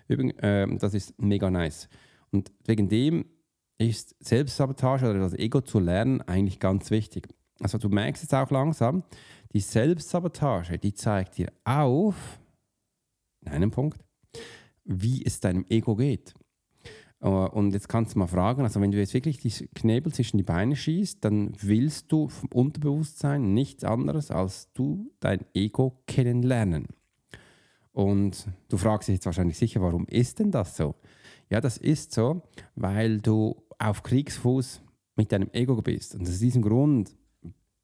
Übrigens, 0.07 0.37
äh, 0.39 0.67
das 0.77 0.93
ist 0.93 1.19
mega 1.19 1.49
nice. 1.49 1.89
Und 2.31 2.51
wegen 2.65 2.87
dem 2.87 3.25
ist 3.77 4.15
Selbstsabotage 4.19 5.09
oder 5.09 5.19
das 5.19 5.33
Ego 5.33 5.61
zu 5.61 5.79
lernen 5.79 6.21
eigentlich 6.21 6.59
ganz 6.59 6.91
wichtig. 6.91 7.27
Also 7.61 7.77
du 7.77 7.89
merkst 7.89 8.23
jetzt 8.23 8.33
auch 8.33 8.49
langsam, 8.51 9.03
die 9.53 9.59
Selbstsabotage, 9.59 10.77
die 10.77 10.93
zeigt 10.93 11.37
dir 11.37 11.51
auf, 11.63 12.39
in 13.41 13.51
einem 13.51 13.71
Punkt, 13.71 14.03
wie 14.83 15.23
es 15.25 15.39
deinem 15.39 15.65
Ego 15.69 15.95
geht. 15.95 16.33
Äh, 17.21 17.27
und 17.27 17.73
jetzt 17.73 17.89
kannst 17.89 18.15
du 18.15 18.19
mal 18.19 18.27
fragen, 18.27 18.63
also 18.63 18.81
wenn 18.81 18.91
du 18.91 18.97
jetzt 18.97 19.13
wirklich 19.13 19.37
die 19.37 19.67
Knebel 19.75 20.13
zwischen 20.13 20.37
die 20.37 20.43
Beine 20.43 20.75
schießt, 20.75 21.23
dann 21.23 21.53
willst 21.61 22.11
du 22.11 22.27
vom 22.29 22.49
Unterbewusstsein 22.53 23.53
nichts 23.53 23.83
anderes, 23.83 24.31
als 24.31 24.71
du 24.73 25.11
dein 25.19 25.45
Ego 25.53 26.01
kennenlernen. 26.07 26.87
Und 27.93 28.47
du 28.69 28.77
fragst 28.77 29.09
dich 29.09 29.15
jetzt 29.15 29.25
wahrscheinlich 29.25 29.57
sicher, 29.57 29.81
warum 29.81 30.05
ist 30.07 30.39
denn 30.39 30.51
das 30.51 30.77
so? 30.77 30.95
Ja, 31.49 31.59
das 31.59 31.77
ist 31.77 32.13
so, 32.13 32.41
weil 32.75 33.19
du 33.19 33.61
auf 33.77 34.03
Kriegsfuß 34.03 34.81
mit 35.17 35.31
deinem 35.31 35.49
Ego 35.51 35.81
bist. 35.81 36.15
Und 36.15 36.21
aus 36.21 36.39
diesem 36.39 36.61
Grund 36.61 37.11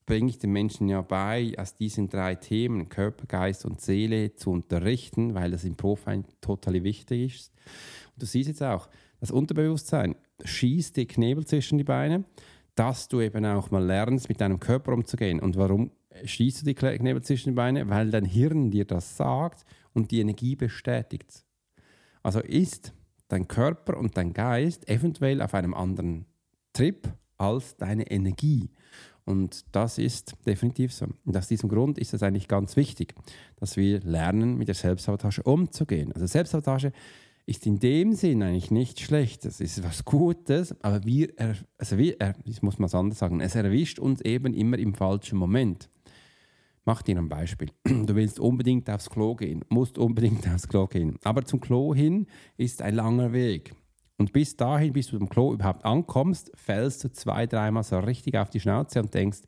bringe 0.07 0.29
ich 0.29 0.39
den 0.39 0.51
Menschen 0.51 0.87
ja 0.87 1.01
bei, 1.01 1.53
aus 1.57 1.75
diesen 1.75 2.09
drei 2.09 2.33
Themen, 2.33 2.89
Körper, 2.89 3.27
Geist 3.27 3.65
und 3.65 3.81
Seele, 3.81 4.33
zu 4.33 4.49
unterrichten, 4.49 5.35
weil 5.35 5.51
das 5.51 5.65
im 5.65 5.75
Profiling 5.75 6.23
total 6.41 6.81
wichtig 6.83 7.35
ist. 7.35 7.51
Und 8.13 8.23
du 8.23 8.25
siehst 8.25 8.47
jetzt 8.47 8.63
auch, 8.63 8.89
das 9.19 9.31
Unterbewusstsein 9.31 10.15
schießt 10.43 10.95
die 10.95 11.07
Knebel 11.07 11.45
zwischen 11.45 11.77
die 11.77 11.83
Beine, 11.83 12.23
dass 12.73 13.07
du 13.09 13.21
eben 13.21 13.45
auch 13.45 13.69
mal 13.69 13.83
lernst, 13.83 14.29
mit 14.29 14.39
deinem 14.39 14.59
Körper 14.59 14.93
umzugehen. 14.93 15.39
Und 15.39 15.57
warum 15.57 15.91
schießt 16.23 16.61
du 16.61 16.65
die 16.65 16.75
Knebel 16.75 17.21
zwischen 17.21 17.49
die 17.49 17.55
Beine? 17.55 17.89
Weil 17.89 18.09
dein 18.09 18.25
Hirn 18.25 18.71
dir 18.71 18.85
das 18.85 19.17
sagt 19.17 19.65
und 19.93 20.11
die 20.11 20.21
Energie 20.21 20.55
bestätigt. 20.55 21.43
Also 22.23 22.39
ist 22.39 22.93
dein 23.27 23.47
Körper 23.47 23.97
und 23.97 24.15
dein 24.15 24.31
Geist 24.31 24.87
eventuell 24.87 25.41
auf 25.41 25.53
einem 25.53 25.73
anderen 25.73 26.25
Trip 26.71 27.09
als 27.37 27.75
deine 27.75 28.09
Energie. 28.09 28.69
Und 29.27 29.65
das 29.73 29.97
ist 29.97 30.35
definitiv 30.45 30.93
so. 30.93 31.07
Und 31.25 31.35
aus 31.35 31.47
diesem 31.47 31.67
Grund 31.69 31.97
ist 31.97 32.13
es 32.13 32.23
eigentlich 32.23 32.47
ganz 32.47 32.77
wichtig, 32.77 33.13
dass 33.57 33.75
wir 33.75 33.99
lernen, 33.99 34.57
mit 34.57 34.69
der 34.69 34.75
Selbstsabotage 34.75 35.43
umzugehen. 35.43 36.13
Also 36.13 36.25
Selbstsabotage 36.27 36.93
ist 37.45 37.65
in 37.65 37.79
dem 37.79 38.13
Sinn 38.13 38.41
eigentlich 38.41 38.71
nicht 38.71 39.01
schlecht. 39.01 39.45
Es 39.45 39.59
ist 39.59 39.83
was 39.83 40.05
Gutes, 40.05 40.75
aber 40.81 41.03
wir, 41.05 41.33
also 41.77 41.97
wir, 41.97 42.15
ich 42.45 42.61
muss 42.61 42.79
mal 42.79 42.93
anders 42.93 43.19
sagen, 43.19 43.41
es 43.41 43.55
erwischt 43.55 43.99
uns 43.99 44.21
eben 44.21 44.53
immer 44.53 44.77
im 44.79 44.93
falschen 44.93 45.37
Moment. 45.37 45.89
Mach 46.85 47.01
dir 47.01 47.17
ein 47.17 47.27
Beispiel. 47.27 47.69
Du 47.83 48.15
willst 48.15 48.39
unbedingt 48.39 48.89
aufs 48.89 49.09
Klo 49.09 49.35
gehen, 49.35 49.65
musst 49.67 49.97
unbedingt 49.97 50.47
aufs 50.53 50.69
Klo 50.69 50.87
gehen. 50.87 51.17
Aber 51.23 51.43
zum 51.43 51.59
Klo 51.59 51.93
hin 51.93 52.27
ist 52.55 52.81
ein 52.81 52.95
langer 52.95 53.33
Weg. 53.33 53.75
Und 54.17 54.33
bis 54.33 54.55
dahin, 54.55 54.93
bis 54.93 55.07
du 55.07 55.17
am 55.17 55.29
Klo 55.29 55.53
überhaupt 55.53 55.85
ankommst, 55.85 56.51
fällst 56.55 57.03
du 57.03 57.11
zwei, 57.11 57.45
dreimal 57.45 57.83
so 57.83 57.99
richtig 57.99 58.37
auf 58.37 58.49
die 58.49 58.59
Schnauze 58.59 58.99
und 58.99 59.13
denkst, 59.13 59.41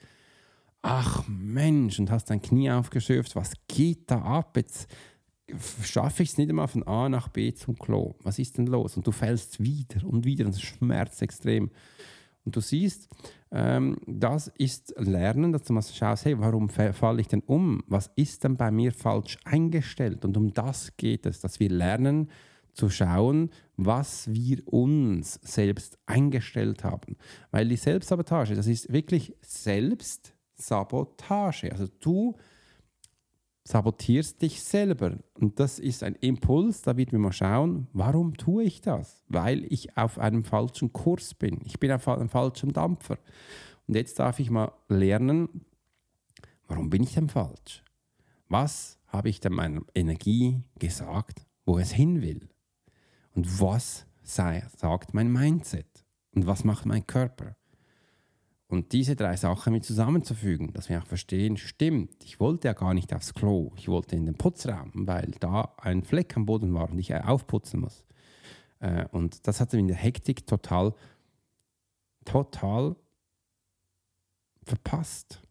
ach 0.82 1.28
Mensch, 1.28 2.00
und 2.00 2.12
hast 2.12 2.30
dein 2.30 2.42
Knie 2.42 2.72
aufgeschürft, 2.72 3.36
was 3.36 3.54
geht 3.68 4.12
da 4.12 4.22
ab? 4.22 4.56
Jetzt 4.56 4.88
schaffe 5.84 6.24
ich 6.24 6.30
es 6.30 6.38
nicht 6.38 6.50
einmal 6.50 6.68
von 6.68 6.88
A 6.88 7.10
nach 7.10 7.30
B 7.30 7.54
zum 7.54 7.78
Klo. 7.78 8.14
Was 8.24 8.38
ist 8.38 8.58
denn 8.58 8.68
los? 8.68 8.96
Und 8.96 9.08
du 9.08 9.12
fällst 9.12 9.64
wieder 9.64 10.06
und 10.06 10.26
wieder 10.26 10.46
und 10.46 10.54
es 10.54 10.62
schmerzt 10.62 11.22
extrem. 11.24 11.72
Und 12.46 12.56
du 12.56 12.62
siehst, 12.62 13.10
ähm, 13.52 13.98
das 14.06 14.48
ist 14.58 14.94
Lernen, 14.98 15.52
dass 15.52 15.64
du 15.64 15.74
mal 15.74 15.82
schaust, 15.82 16.26
hey, 16.26 16.40
warum 16.40 16.70
falle 16.70 17.22
ich 17.22 17.28
denn 17.28 17.42
um? 17.42 17.84
Was 17.88 18.12
ist 18.16 18.44
denn 18.44 18.56
bei 18.56 18.72
mir 18.72 18.92
falsch 18.92 19.38
eingestellt? 19.44 20.24
Und 20.24 20.38
um 20.38 20.54
das 20.54 20.96
geht 20.98 21.26
es, 21.26 21.42
dass 21.42 21.60
wir 21.60 21.70
lernen, 21.70 22.30
zu 22.80 22.90
schauen, 22.90 23.52
was 23.76 24.34
wir 24.34 24.68
uns 24.68 25.40
selbst 25.44 26.00
eingestellt 26.06 26.84
haben. 26.84 27.18
Weil 27.52 27.68
die 27.68 27.76
Selbstsabotage, 27.76 28.56
das 28.56 28.68
ist 28.68 28.92
wirklich 28.92 29.36
Selbstsabotage. 29.42 31.72
Also 31.72 31.88
du 32.00 32.36
sabotierst 33.66 34.42
dich 34.42 34.64
selber. 34.64 35.18
Und 35.34 35.60
das 35.60 35.78
ist 35.78 36.04
ein 36.04 36.16
Impuls, 36.16 36.82
da 36.82 36.98
wird 36.98 37.12
wir 37.12 37.20
mal 37.20 37.34
schauen, 37.34 37.88
warum 37.94 38.36
tue 38.36 38.64
ich 38.64 38.82
das? 38.82 39.24
Weil 39.28 39.66
ich 39.72 39.96
auf 39.98 40.18
einem 40.18 40.44
falschen 40.44 40.94
Kurs 40.94 41.34
bin. 41.34 41.60
Ich 41.66 41.80
bin 41.80 41.92
auf 41.92 42.08
einem 42.08 42.30
falschen 42.30 42.74
Dampfer. 42.74 43.18
Und 43.88 43.96
jetzt 43.96 44.20
darf 44.20 44.40
ich 44.40 44.50
mal 44.50 44.72
lernen, 44.88 45.66
warum 46.68 46.90
bin 46.90 47.04
ich 47.04 47.14
denn 47.14 47.30
falsch? 47.30 47.84
Was 48.48 48.98
habe 49.08 49.30
ich 49.30 49.40
denn 49.40 49.54
meiner 49.54 49.82
Energie 49.94 50.64
gesagt, 50.80 51.46
wo 51.66 51.78
es 51.78 51.92
hin 51.92 52.22
will? 52.22 52.50
Und 53.40 53.62
was 53.62 54.06
sei, 54.22 54.68
sagt 54.76 55.14
mein 55.14 55.32
Mindset? 55.32 56.04
Und 56.36 56.46
was 56.46 56.66
macht 56.66 56.86
mein 56.86 57.08
Körper? 57.08 57.56
Und 58.68 58.92
diese 58.92 59.16
drei 59.16 59.38
Sachen 59.38 59.72
mit 59.72 59.86
zusammenzufügen, 59.86 60.74
dass 60.74 60.90
wir 60.90 61.02
auch 61.02 61.06
verstehen, 61.06 61.56
stimmt, 61.56 62.22
ich 62.26 62.42
wollte 62.42 62.68
ja 62.68 62.74
gar 62.74 62.94
nicht 62.94 63.14
aufs 63.14 63.34
Klo, 63.34 63.72
ich 63.78 63.88
wollte 63.88 64.18
in 64.18 64.26
den 64.26 64.36
Putzraum, 64.36 64.92
weil 64.94 65.32
da 65.40 65.74
ein 65.78 66.04
Fleck 66.04 66.36
am 66.36 66.46
Boden 66.46 66.74
war 66.74 66.92
und 66.92 67.00
ich 67.00 67.16
aufputzen 67.16 67.80
muss. 67.80 68.04
Äh, 68.82 69.06
und 69.14 69.48
das 69.48 69.62
hat 69.62 69.74
in 69.74 69.88
der 69.88 69.96
Hektik 69.96 70.46
total, 70.46 70.94
total 72.26 72.98
verpasst. 74.64 75.42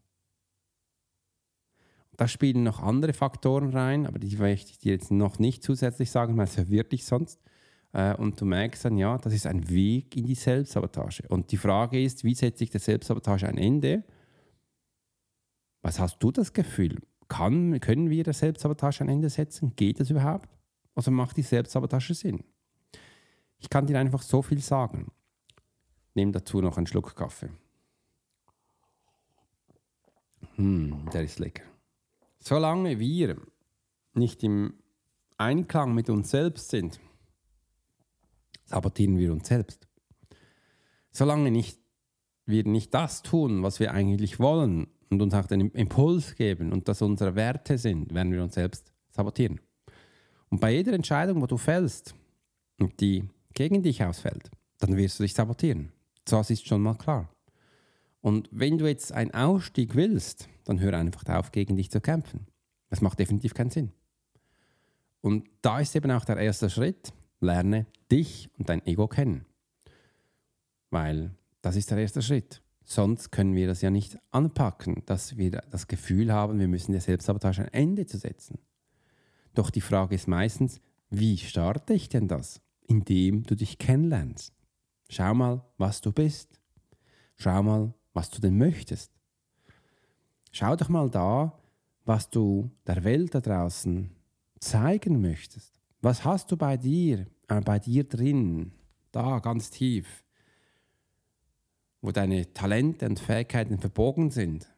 Da 2.17 2.27
spielen 2.27 2.61
noch 2.61 2.81
andere 2.83 3.13
Faktoren 3.13 3.71
rein, 3.71 4.05
aber 4.05 4.19
die 4.19 4.37
möchte 4.37 4.69
ich 4.69 4.77
dir 4.77 4.91
jetzt 4.91 5.09
noch 5.09 5.39
nicht 5.39 5.63
zusätzlich 5.63 6.11
sagen, 6.11 6.37
weil 6.37 6.45
es 6.45 6.53
verwirrt 6.53 6.91
dich 6.91 7.03
sonst. 7.05 7.41
Äh, 7.93 8.15
und 8.15 8.39
du 8.39 8.45
merkst 8.45 8.85
dann, 8.85 8.97
ja, 8.97 9.17
das 9.17 9.33
ist 9.33 9.47
ein 9.47 9.69
Weg 9.69 10.15
in 10.15 10.25
die 10.25 10.35
Selbstsabotage. 10.35 11.23
Und 11.29 11.51
die 11.51 11.57
Frage 11.57 12.01
ist, 12.01 12.23
wie 12.23 12.35
setze 12.35 12.63
ich 12.63 12.69
der 12.69 12.79
Selbstsabotage 12.79 13.47
ein 13.47 13.57
Ende? 13.57 14.03
Was 15.81 15.99
hast 15.99 16.19
du 16.19 16.31
das 16.31 16.53
Gefühl? 16.53 16.99
Kann, 17.27 17.79
können 17.79 18.09
wir 18.09 18.23
der 18.23 18.33
Selbstsabotage 18.33 19.01
ein 19.01 19.09
Ende 19.09 19.29
setzen? 19.29 19.75
Geht 19.75 19.99
das 19.99 20.09
überhaupt? 20.09 20.49
Also 20.95 21.11
macht 21.11 21.37
die 21.37 21.43
Selbstsabotage 21.43 22.13
Sinn? 22.13 22.43
Ich 23.59 23.69
kann 23.69 23.85
dir 23.85 23.99
einfach 23.99 24.21
so 24.21 24.41
viel 24.41 24.59
sagen. 24.59 25.11
Nimm 26.13 26.31
dazu 26.31 26.61
noch 26.61 26.77
einen 26.77 26.87
Schluck 26.87 27.15
Kaffee. 27.15 27.49
Hm, 30.55 31.09
der 31.13 31.23
ist 31.23 31.39
lecker. 31.39 31.63
Solange 32.39 32.99
wir 32.99 33.37
nicht 34.13 34.43
im 34.43 34.73
Einklang 35.37 35.93
mit 35.93 36.09
uns 36.09 36.31
selbst 36.31 36.69
sind, 36.69 36.99
sabotieren 38.69 39.17
wir 39.17 39.33
uns 39.33 39.47
selbst. 39.47 39.87
Solange 41.11 41.51
nicht, 41.51 41.79
wir 42.45 42.63
nicht 42.65 42.93
das 42.93 43.21
tun, 43.21 43.63
was 43.63 43.79
wir 43.79 43.91
eigentlich 43.91 44.39
wollen 44.39 44.87
und 45.09 45.21
uns 45.21 45.33
auch 45.33 45.47
den 45.47 45.71
Impuls 45.71 46.35
geben 46.35 46.71
und 46.71 46.87
das 46.87 47.01
unsere 47.01 47.35
Werte 47.35 47.77
sind, 47.77 48.13
werden 48.13 48.31
wir 48.31 48.43
uns 48.43 48.55
selbst 48.55 48.91
sabotieren. 49.11 49.59
Und 50.49 50.61
bei 50.61 50.71
jeder 50.71 50.93
Entscheidung, 50.93 51.41
wo 51.41 51.47
du 51.47 51.57
fällst 51.57 52.15
und 52.79 52.99
die 53.01 53.27
gegen 53.53 53.83
dich 53.83 54.03
ausfällt, 54.03 54.49
dann 54.79 54.97
wirst 54.97 55.19
du 55.19 55.23
dich 55.23 55.33
sabotieren. 55.33 55.91
Das 56.25 56.49
ist 56.49 56.67
schon 56.67 56.81
mal 56.81 56.95
klar. 56.95 57.29
Und 58.21 58.49
wenn 58.51 58.77
du 58.77 58.87
jetzt 58.87 59.11
einen 59.11 59.33
Ausstieg 59.33 59.95
willst, 59.95 60.47
dann 60.65 60.79
hör 60.79 60.93
einfach 60.93 61.25
auf, 61.25 61.51
gegen 61.51 61.75
dich 61.75 61.89
zu 61.89 62.01
kämpfen. 62.01 62.47
Das 62.89 63.01
macht 63.01 63.19
definitiv 63.19 63.53
keinen 63.53 63.69
Sinn. 63.69 63.91
Und 65.21 65.49
da 65.61 65.79
ist 65.79 65.95
eben 65.95 66.11
auch 66.11 66.25
der 66.25 66.37
erste 66.37 66.69
Schritt, 66.69 67.13
lerne 67.39 67.85
dich 68.11 68.49
und 68.57 68.69
dein 68.69 68.85
Ego 68.85 69.07
kennen. 69.07 69.45
Weil 70.89 71.35
das 71.61 71.75
ist 71.75 71.91
der 71.91 71.97
erste 71.97 72.21
Schritt. 72.21 72.61
Sonst 72.83 73.31
können 73.31 73.55
wir 73.55 73.67
das 73.67 73.81
ja 73.81 73.91
nicht 73.91 74.17
anpacken, 74.31 75.03
dass 75.05 75.37
wir 75.37 75.51
das 75.51 75.87
Gefühl 75.87 76.33
haben, 76.33 76.59
wir 76.59 76.67
müssen 76.67 76.91
der 76.91 77.01
Selbstsabotage 77.01 77.61
ein 77.61 77.73
Ende 77.73 78.05
zu 78.07 78.17
setzen. 78.17 78.59
Doch 79.53 79.69
die 79.69 79.81
Frage 79.81 80.15
ist 80.15 80.27
meistens, 80.27 80.81
wie 81.09 81.37
starte 81.37 81.93
ich 81.93 82.09
denn 82.09 82.27
das? 82.27 82.61
Indem 82.87 83.43
du 83.43 83.55
dich 83.55 83.77
kennenlernst. 83.77 84.53
Schau 85.09 85.33
mal, 85.33 85.63
was 85.77 86.01
du 86.01 86.11
bist. 86.11 86.59
Schau 87.35 87.61
mal, 87.61 87.93
was 88.13 88.31
du 88.31 88.41
denn 88.41 88.57
möchtest. 88.57 89.11
Schau 90.51 90.75
doch 90.75 90.89
mal 90.89 91.09
da, 91.09 91.59
was 92.05 92.29
du 92.29 92.71
der 92.87 93.03
Welt 93.03 93.35
da 93.35 93.41
draußen 93.41 94.09
zeigen 94.59 95.21
möchtest. 95.21 95.78
Was 96.01 96.23
hast 96.23 96.51
du 96.51 96.55
bei 96.55 96.77
dir, 96.77 97.27
äh, 97.49 97.59
bei 97.59 97.77
dir 97.77 98.05
drin, 98.05 98.71
da 99.11 99.39
ganz 99.39 99.69
tief, 99.69 100.23
wo 102.01 102.11
deine 102.11 102.53
Talente 102.53 103.05
und 103.05 103.19
Fähigkeiten 103.19 103.79
verborgen 103.79 104.31
sind? 104.31 104.73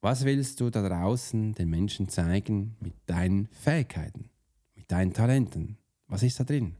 Was 0.00 0.24
willst 0.24 0.60
du 0.60 0.70
da 0.70 0.88
draußen 0.88 1.52
den 1.52 1.68
Menschen 1.68 2.08
zeigen 2.08 2.76
mit 2.80 2.94
deinen 3.04 3.48
Fähigkeiten, 3.48 4.30
mit 4.74 4.90
deinen 4.90 5.12
Talenten? 5.12 5.76
Was 6.06 6.22
ist 6.22 6.40
da 6.40 6.44
drin? 6.44 6.74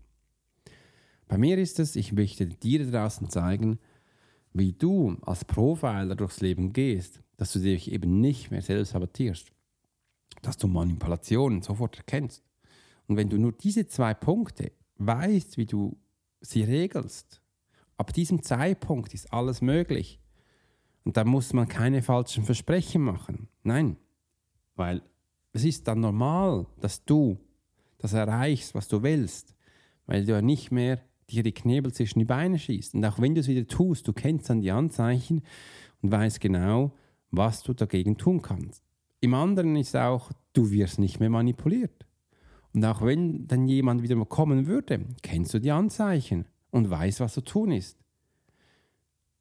Bei 1.29 1.37
mir 1.37 1.59
ist 1.59 1.79
es, 1.79 1.97
ich 1.97 2.13
möchte 2.13 2.47
dir 2.47 2.87
da 2.87 3.03
draußen 3.03 3.29
zeigen, 3.29 3.79
wie 4.55 4.73
du 4.73 5.19
als 5.21 5.45
Profiler 5.45 6.17
durchs 6.17 6.41
Leben 6.41 6.73
gehst, 6.73 7.21
dass 7.37 7.53
du 7.53 7.59
dich 7.59 7.93
eben 7.93 8.21
nicht 8.21 8.51
mehr 8.51 8.63
selbst 8.63 8.93
sabotierst, 8.93 9.53
dass 10.41 10.57
du 10.57 10.67
Manipulationen 10.67 11.61
sofort 11.61 11.99
erkennst, 11.99 12.43
und 13.11 13.17
wenn 13.17 13.29
du 13.29 13.39
nur 13.39 13.51
diese 13.51 13.89
zwei 13.89 14.15
Punkte 14.15 14.71
weißt, 14.99 15.57
wie 15.57 15.67
du 15.67 15.99
sie 16.41 16.63
regelst, 16.63 17.43
ab 17.97 18.13
diesem 18.13 18.45
Zeitpunkt 18.45 19.15
ist 19.15 19.33
alles 19.33 19.63
möglich. 19.63 20.21
Und 21.03 21.17
da 21.17 21.25
muss 21.25 21.53
man 21.53 21.67
keine 21.67 22.03
falschen 22.03 22.45
Versprechen 22.45 23.03
machen. 23.03 23.49
Nein, 23.65 23.97
weil 24.77 25.03
es 25.53 25.65
ist 25.65 25.89
dann 25.89 25.99
normal, 25.99 26.69
dass 26.81 27.05
du 27.05 27.37
das 27.99 28.13
erreichst, 28.13 28.77
was 28.77 28.87
du 28.87 29.03
willst, 29.03 29.57
weil 30.07 30.25
du 30.25 30.31
ja 30.31 30.41
nicht 30.41 30.71
mehr 30.71 31.01
dir 31.31 31.43
die 31.43 31.51
Knebel 31.51 31.93
zwischen 31.93 32.21
die 32.21 32.25
Beine 32.25 32.61
schießt. 32.61 32.95
Und 32.95 33.05
auch 33.05 33.19
wenn 33.19 33.35
du 33.35 33.41
es 33.41 33.49
wieder 33.49 33.67
tust, 33.67 34.07
du 34.07 34.13
kennst 34.13 34.51
dann 34.51 34.61
die 34.61 34.71
Anzeichen 34.71 35.43
und 36.01 36.13
weißt 36.13 36.41
genau, 36.41 36.93
was 37.33 37.65
du 37.65 37.75
dagegen 37.75 38.17
tun 38.17 38.41
kannst. 38.41 38.85
Im 39.19 39.35
anderen 39.35 39.75
ist 39.75 39.97
auch, 39.97 40.31
du 40.53 40.71
wirst 40.71 41.01
nicht 41.01 41.19
mehr 41.19 41.31
manipuliert. 41.31 42.07
Und 42.73 42.85
auch 42.85 43.03
wenn 43.03 43.47
dann 43.47 43.67
jemand 43.67 44.03
wieder 44.03 44.17
mal 44.17 44.27
kommen 44.27 44.67
würde, 44.67 45.05
kennst 45.23 45.55
du 45.55 45.59
die 45.59 45.73
Anzeichen 45.73 46.47
und 46.71 46.89
weißt, 46.89 47.21
was 47.21 47.35
zu 47.35 47.41
tun 47.41 47.73
ist. 47.73 47.99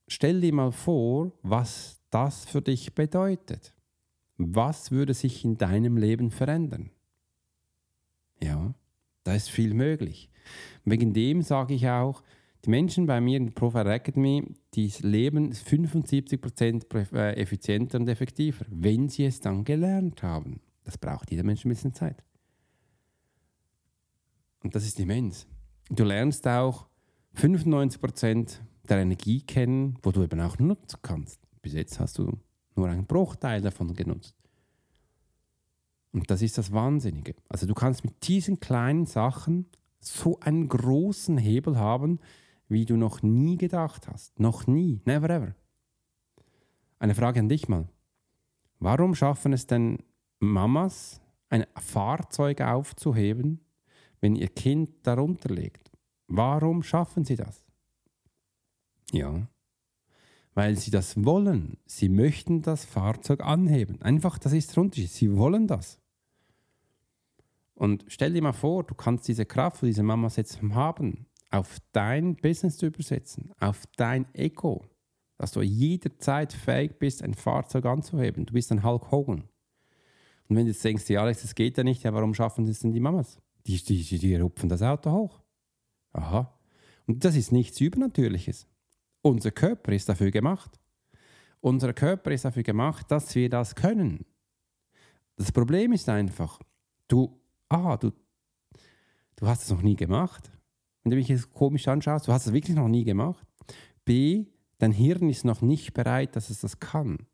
Stell 0.08 0.42
dir 0.42 0.54
mal 0.54 0.72
vor, 0.72 1.32
was 1.44 2.02
das 2.10 2.46
für 2.46 2.62
dich 2.62 2.96
bedeutet. 2.96 3.74
Was 4.38 4.90
würde 4.92 5.14
sich 5.14 5.46
in 5.46 5.58
deinem 5.58 5.98
Leben 5.98 6.32
verändern? 6.32 6.90
Ja, 8.42 8.74
da 9.24 9.36
ist 9.36 9.50
viel 9.50 9.74
möglich. 9.74 10.30
Wegen 10.86 11.14
dem 11.14 11.42
sage 11.42 11.76
ich 11.76 11.88
auch, 11.88 12.24
die 12.66 12.70
Menschen 12.72 13.06
bei 13.06 13.22
mir 13.22 13.38
in 13.38 13.48
der 13.48 13.54
Profile 13.54 13.94
Academy, 13.94 14.44
die 14.74 14.92
leben 15.02 15.54
75% 15.54 17.14
äh, 17.14 17.36
effizienter 17.36 18.00
und 18.00 18.08
effektiver, 18.08 18.66
wenn 18.70 19.08
sie 19.08 19.26
es 19.26 19.40
dann 19.40 19.64
gelernt 19.64 20.24
haben. 20.24 20.62
Das 20.84 20.98
braucht 20.98 21.32
jeder 21.32 21.44
Mensch 21.44 21.64
ein 21.64 21.70
bisschen 21.70 21.94
Zeit. 21.94 22.24
Und 24.64 24.76
das 24.76 24.86
ist 24.86 25.00
immens. 25.00 25.48
Du 25.90 26.04
lernst 26.04 26.48
auch 26.48 26.88
95% 27.36 28.60
der 28.88 28.98
Energie 29.00 29.42
kennen, 29.42 29.98
wo 30.04 30.12
du 30.12 30.24
eben 30.24 30.40
auch 30.42 30.60
nutzen 30.60 31.00
kannst. 31.02 31.40
Bis 31.62 31.74
jetzt 31.74 32.00
hast 32.00 32.18
du 32.18 32.40
nur 32.76 32.90
einen 32.90 33.06
Bruchteil 33.06 33.62
davon 33.62 33.94
genutzt. 33.94 34.36
Und 36.12 36.30
das 36.32 36.42
ist 36.42 36.58
das 36.58 36.72
Wahnsinnige. 36.72 37.36
Also 37.48 37.68
du 37.68 37.74
kannst 37.74 38.04
mit 38.04 38.28
diesen 38.28 38.60
kleinen 38.60 39.06
Sachen 39.06 39.68
so 40.00 40.40
einen 40.40 40.68
großen 40.68 41.38
Hebel 41.38 41.78
haben, 41.78 42.20
wie 42.68 42.86
du 42.86 42.98
noch 42.98 43.22
nie 43.22 43.58
gedacht 43.58 44.08
hast. 44.08 44.40
Noch 44.40 44.66
nie. 44.68 45.02
Never 45.06 45.30
ever. 45.30 45.56
Eine 47.00 47.16
Frage 47.16 47.40
an 47.40 47.50
dich 47.50 47.68
mal. 47.68 47.88
Warum 48.80 49.14
schaffen 49.14 49.54
es 49.54 49.68
denn 49.68 50.00
Mamas, 50.40 51.22
ein 51.50 51.66
Fahrzeug 51.78 52.62
aufzuheben, 52.62 53.60
wenn 54.22 54.36
ihr 54.36 54.50
Kind 54.50 54.92
darunter 55.04 55.54
liegt? 55.54 55.92
Warum 56.28 56.84
schaffen 56.84 57.26
sie 57.26 57.36
das? 57.36 57.66
Ja, 59.12 59.48
weil 60.60 60.76
sie 60.76 60.92
das 60.92 61.24
wollen. 61.24 61.78
Sie 61.86 62.10
möchten 62.10 62.62
das 62.62 62.84
Fahrzeug 62.84 63.42
anheben. 63.42 64.02
Einfach, 64.02 64.38
das 64.38 64.54
ist 64.54 64.76
der 64.76 64.84
Unterschied. 64.84 65.10
Sie 65.10 65.38
wollen 65.38 65.68
das. 65.68 66.00
Und 67.76 68.04
stell 68.10 68.34
dir 68.34 68.42
mal 68.42 68.52
vor, 68.52 68.84
du 68.84 68.94
kannst 68.94 69.28
diese 69.30 69.46
Kraft, 69.46 69.82
die 69.82 69.86
diese 69.86 70.04
Mamas 70.04 70.36
jetzt 70.36 70.62
haben, 70.62 71.28
auf 71.50 71.78
dein 71.94 72.36
Business 72.36 72.78
zu 72.78 72.88
übersetzen, 72.88 73.54
auf 73.60 73.86
dein 73.96 74.26
Ego, 74.36 74.84
dass 75.38 75.54
du 75.54 75.62
jederzeit 75.62 76.52
fähig 76.52 77.00
bist, 77.00 77.24
ein 77.24 77.36
Fahrzeug 77.36 77.86
anzuheben. 77.86 78.46
Du 78.46 78.54
bist 78.54 78.70
ein 78.72 78.84
Hulk 78.84 79.12
Hogan. 79.12 79.44
Und 80.50 80.56
wenn 80.58 80.66
du 80.66 80.72
jetzt 80.72 80.84
denkst, 80.84 81.10
ja, 81.10 81.22
Alex, 81.22 81.42
das 81.44 81.56
geht 81.56 81.78
ja 81.78 81.86
nicht, 81.86 82.04
ja, 82.04 82.14
warum 82.14 82.34
schaffen 82.34 82.66
das 82.66 82.80
denn 82.80 82.92
die 82.92 83.00
Mamas? 83.00 83.40
Die, 83.68 83.78
die, 83.84 84.20
die, 84.20 84.36
rupfen 84.36 84.70
das 84.70 84.82
Auto 84.82 85.12
hoch. 85.12 85.42
Aha. 86.14 86.58
Und 87.06 87.24
das 87.26 87.36
ist 87.36 87.52
nichts 87.52 87.80
Übernatürliches. 87.80 88.68
Unser 89.22 89.52
Körper 89.52 89.92
ist 89.92 90.10
dafür 90.10 90.32
gemacht. 90.32 90.80
Unser 91.62 91.94
Körper 91.94 92.32
ist 92.32 92.46
dafür 92.46 92.64
gemacht, 92.64 93.12
dass 93.12 93.34
wir 93.36 93.50
das 93.50 93.76
können. 93.76 94.26
Das 95.36 95.52
Problem 95.52 95.92
ist 95.92 96.08
einfach, 96.08 96.60
du, 97.08 97.42
ah, 97.70 97.98
du, 97.98 98.12
du 99.36 99.48
hast 99.48 99.64
es 99.64 99.72
noch 99.72 99.82
nie 99.82 99.96
gemacht. 99.96 100.52
Wenn 101.04 101.12
du 101.12 101.18
mich 101.18 101.28
jetzt 101.28 101.52
komisch 101.52 101.88
anschaust, 101.88 102.28
du 102.28 102.34
hast 102.34 102.48
es 102.48 102.54
wirklich 102.54 102.76
noch 102.76 102.88
nie 102.88 103.04
gemacht. 103.04 103.46
B, 104.06 104.46
dein 104.78 104.92
Hirn 104.92 105.30
ist 105.30 105.46
noch 105.46 105.62
nicht 105.62 105.94
bereit, 105.94 106.36
dass 106.36 106.50
es 106.50 106.62
das 106.62 106.80
kann. 106.80 107.28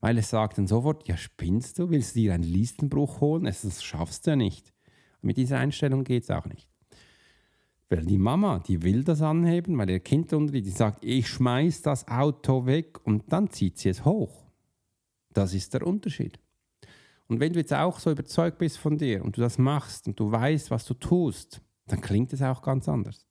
Weil 0.00 0.18
es 0.18 0.30
sagt 0.30 0.58
dann 0.58 0.66
sofort, 0.66 1.06
ja 1.06 1.16
spinnst 1.16 1.78
du, 1.78 1.90
willst 1.90 2.16
du 2.16 2.20
dir 2.20 2.34
einen 2.34 2.42
Listenbruch 2.42 3.20
holen? 3.20 3.44
Das 3.44 3.82
schaffst 3.82 4.26
du 4.26 4.30
ja 4.30 4.36
nicht. 4.36 4.72
Mit 5.22 5.36
dieser 5.36 5.58
Einstellung 5.58 6.04
geht 6.04 6.24
es 6.24 6.30
auch 6.30 6.46
nicht. 6.46 6.68
Weil 7.88 8.04
die 8.04 8.18
Mama, 8.18 8.58
die 8.58 8.82
will 8.82 9.04
das 9.04 9.22
anheben, 9.22 9.76
weil 9.78 9.90
ihr 9.90 10.00
Kind 10.00 10.32
unter 10.32 10.52
die 10.52 10.68
sagt, 10.70 11.04
ich 11.04 11.28
schmeiß 11.28 11.82
das 11.82 12.08
Auto 12.08 12.66
weg 12.66 12.98
und 13.04 13.32
dann 13.32 13.50
zieht 13.50 13.78
sie 13.78 13.90
es 13.90 14.04
hoch. 14.04 14.46
Das 15.32 15.54
ist 15.54 15.74
der 15.74 15.86
Unterschied. 15.86 16.38
Und 17.28 17.40
wenn 17.40 17.52
du 17.52 17.60
jetzt 17.60 17.72
auch 17.72 17.98
so 17.98 18.10
überzeugt 18.10 18.58
bist 18.58 18.78
von 18.78 18.98
dir 18.98 19.24
und 19.24 19.36
du 19.36 19.40
das 19.40 19.58
machst 19.58 20.06
und 20.06 20.18
du 20.18 20.30
weißt, 20.30 20.70
was 20.70 20.84
du 20.84 20.94
tust, 20.94 21.60
dann 21.86 22.00
klingt 22.00 22.32
es 22.32 22.42
auch 22.42 22.62
ganz 22.62 22.88
anders. 22.88 23.26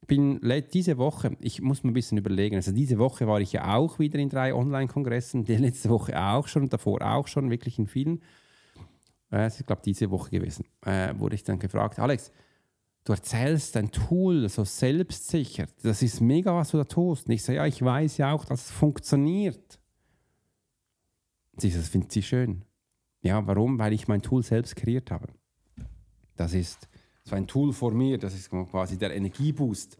Ich 0.00 0.08
bin 0.08 0.40
diese 0.72 0.96
Woche, 0.96 1.36
ich 1.40 1.60
muss 1.60 1.82
mir 1.82 1.90
ein 1.90 1.94
bisschen 1.94 2.18
überlegen, 2.18 2.56
also 2.56 2.72
diese 2.72 2.98
Woche 2.98 3.26
war 3.26 3.40
ich 3.40 3.52
ja 3.52 3.76
auch 3.76 3.98
wieder 3.98 4.18
in 4.18 4.30
drei 4.30 4.54
Online-Kongressen, 4.54 5.44
die 5.44 5.56
letzte 5.56 5.90
Woche 5.90 6.18
auch 6.20 6.48
schon, 6.48 6.68
davor 6.68 7.02
auch 7.02 7.28
schon, 7.28 7.50
wirklich 7.50 7.78
in 7.78 7.86
vielen. 7.86 8.22
Äh, 9.32 9.48
ich 9.48 9.66
glaube, 9.66 9.82
diese 9.84 10.10
Woche 10.10 10.30
gewesen, 10.30 10.64
äh, 10.84 11.14
wurde 11.18 11.34
ich 11.34 11.44
dann 11.44 11.58
gefragt, 11.58 11.98
Alex, 11.98 12.32
du 13.04 13.12
erzählst 13.12 13.76
ein 13.76 13.90
Tool 13.90 14.48
so 14.48 14.64
selbstsicher. 14.64 15.66
Das 15.82 16.02
ist 16.02 16.20
mega, 16.20 16.54
was 16.54 16.70
du 16.70 16.78
da 16.78 16.84
tust. 16.84 17.26
Und 17.26 17.32
ich 17.32 17.42
sage, 17.42 17.56
ja, 17.56 17.66
ich 17.66 17.82
weiß 17.82 18.18
ja 18.18 18.32
auch, 18.32 18.44
dass 18.44 18.66
es 18.66 18.70
funktioniert. 18.70 19.78
Sie 21.56 21.70
sagt, 21.70 21.84
das 21.84 21.88
findet 21.88 22.12
sie 22.12 22.22
schön. 22.22 22.64
Ja, 23.22 23.46
warum? 23.46 23.78
Weil 23.78 23.92
ich 23.92 24.08
mein 24.08 24.22
Tool 24.22 24.42
selbst 24.42 24.76
kreiert 24.76 25.10
habe. 25.10 25.28
Das 26.36 26.54
ist 26.54 26.88
so 27.24 27.34
ein 27.34 27.46
Tool 27.46 27.72
vor 27.72 27.92
mir, 27.92 28.16
das 28.16 28.34
ist 28.34 28.48
quasi 28.48 28.96
der 28.96 29.14
Energieboost, 29.14 29.98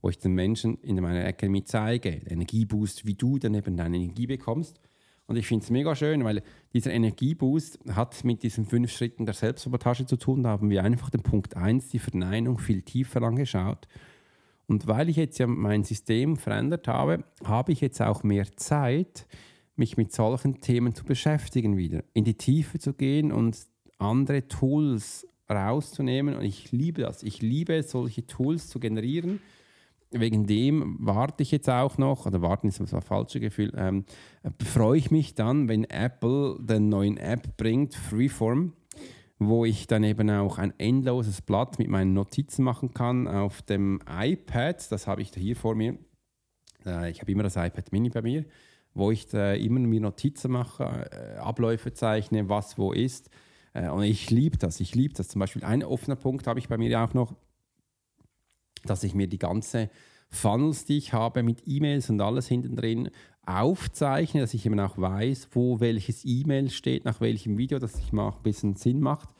wo 0.00 0.10
ich 0.10 0.18
den 0.18 0.32
Menschen 0.32 0.78
in 0.82 1.00
meiner 1.00 1.26
Akademie 1.26 1.64
zeige. 1.64 2.10
Energieboost, 2.10 3.06
wie 3.06 3.14
du 3.14 3.38
dann 3.38 3.54
eben 3.54 3.76
deine 3.76 3.96
Energie 3.96 4.26
bekommst. 4.26 4.80
Und 5.28 5.36
ich 5.36 5.46
finde 5.46 5.62
es 5.62 5.70
mega 5.70 5.94
schön, 5.94 6.24
weil 6.24 6.42
dieser 6.72 6.90
Energieboost 6.90 7.78
hat 7.94 8.24
mit 8.24 8.42
diesen 8.42 8.64
fünf 8.64 8.90
Schritten 8.90 9.26
der 9.26 9.34
Selbstsabotage 9.34 10.06
zu 10.06 10.16
tun. 10.16 10.42
Da 10.42 10.48
haben 10.48 10.70
wir 10.70 10.82
einfach 10.82 11.10
den 11.10 11.22
Punkt 11.22 11.54
1, 11.54 11.90
die 11.90 11.98
Verneinung, 11.98 12.58
viel 12.58 12.80
tiefer 12.80 13.20
angeschaut. 13.20 13.86
Und 14.66 14.86
weil 14.86 15.10
ich 15.10 15.16
jetzt 15.16 15.38
ja 15.38 15.46
mein 15.46 15.84
System 15.84 16.38
verändert 16.38 16.88
habe, 16.88 17.24
habe 17.44 17.72
ich 17.72 17.82
jetzt 17.82 18.00
auch 18.00 18.22
mehr 18.22 18.46
Zeit, 18.56 19.26
mich 19.76 19.98
mit 19.98 20.12
solchen 20.12 20.62
Themen 20.62 20.94
zu 20.94 21.04
beschäftigen 21.04 21.76
wieder, 21.76 22.04
in 22.14 22.24
die 22.24 22.38
Tiefe 22.38 22.78
zu 22.78 22.94
gehen 22.94 23.30
und 23.30 23.58
andere 23.98 24.48
Tools 24.48 25.28
rauszunehmen. 25.50 26.36
Und 26.36 26.44
ich 26.44 26.72
liebe 26.72 27.02
das. 27.02 27.22
Ich 27.22 27.42
liebe 27.42 27.82
solche 27.82 28.26
Tools 28.26 28.68
zu 28.68 28.80
generieren 28.80 29.40
wegen 30.10 30.46
dem 30.46 30.96
warte 31.00 31.42
ich 31.42 31.50
jetzt 31.50 31.68
auch 31.68 31.98
noch, 31.98 32.26
oder 32.26 32.40
warten 32.40 32.68
ist 32.68 32.80
ein 32.80 33.02
falsches 33.02 33.40
Gefühl, 33.40 33.72
ähm, 33.76 34.04
freue 34.62 34.98
ich 34.98 35.10
mich 35.10 35.34
dann, 35.34 35.68
wenn 35.68 35.84
Apple 35.84 36.56
den 36.60 36.88
neuen 36.88 37.16
App 37.16 37.56
bringt, 37.56 37.94
Freeform, 37.94 38.72
wo 39.38 39.64
ich 39.64 39.86
dann 39.86 40.04
eben 40.04 40.30
auch 40.30 40.58
ein 40.58 40.72
endloses 40.78 41.42
Blatt 41.42 41.78
mit 41.78 41.88
meinen 41.88 42.14
Notizen 42.14 42.64
machen 42.64 42.94
kann 42.94 43.28
auf 43.28 43.62
dem 43.62 44.00
iPad. 44.08 44.90
Das 44.90 45.06
habe 45.06 45.22
ich 45.22 45.30
hier 45.34 45.56
vor 45.56 45.74
mir. 45.74 45.98
Äh, 46.86 47.10
ich 47.10 47.20
habe 47.20 47.30
immer 47.30 47.42
das 47.42 47.56
iPad 47.56 47.92
Mini 47.92 48.08
bei 48.08 48.22
mir, 48.22 48.44
wo 48.94 49.10
ich 49.10 49.32
immer 49.32 49.80
mir 49.80 50.00
Notizen 50.00 50.52
mache, 50.52 50.84
äh, 51.12 51.38
Abläufe 51.38 51.92
zeichne, 51.92 52.48
was 52.48 52.78
wo 52.78 52.92
ist. 52.92 53.30
Äh, 53.74 53.88
und 53.90 54.02
ich 54.02 54.30
liebe 54.30 54.56
das. 54.56 54.80
Ich 54.80 54.94
liebe 54.94 55.14
das. 55.14 55.28
Zum 55.28 55.40
Beispiel 55.40 55.64
ein 55.64 55.84
offener 55.84 56.16
Punkt 56.16 56.46
habe 56.46 56.58
ich 56.58 56.68
bei 56.68 56.78
mir 56.78 57.00
auch 57.00 57.14
noch 57.14 57.34
dass 58.86 59.04
ich 59.04 59.14
mir 59.14 59.26
die 59.26 59.38
ganze 59.38 59.90
Funnels, 60.30 60.84
die 60.84 60.98
ich 60.98 61.12
habe 61.12 61.42
mit 61.42 61.62
E-Mails 61.66 62.10
und 62.10 62.20
alles 62.20 62.48
hinten 62.48 62.76
drin 62.76 63.10
aufzeichne, 63.46 64.42
dass 64.42 64.52
ich 64.52 64.66
eben 64.66 64.78
auch 64.78 64.98
weiß, 64.98 65.48
wo 65.52 65.80
welches 65.80 66.24
E-Mail 66.24 66.68
steht, 66.68 67.06
nach 67.06 67.20
welchem 67.20 67.56
Video, 67.56 67.78
dass 67.78 67.98
ich 67.98 68.12
mal 68.12 68.28
ein 68.28 68.42
bisschen 68.42 68.76
Sinn 68.76 69.00
macht 69.00 69.30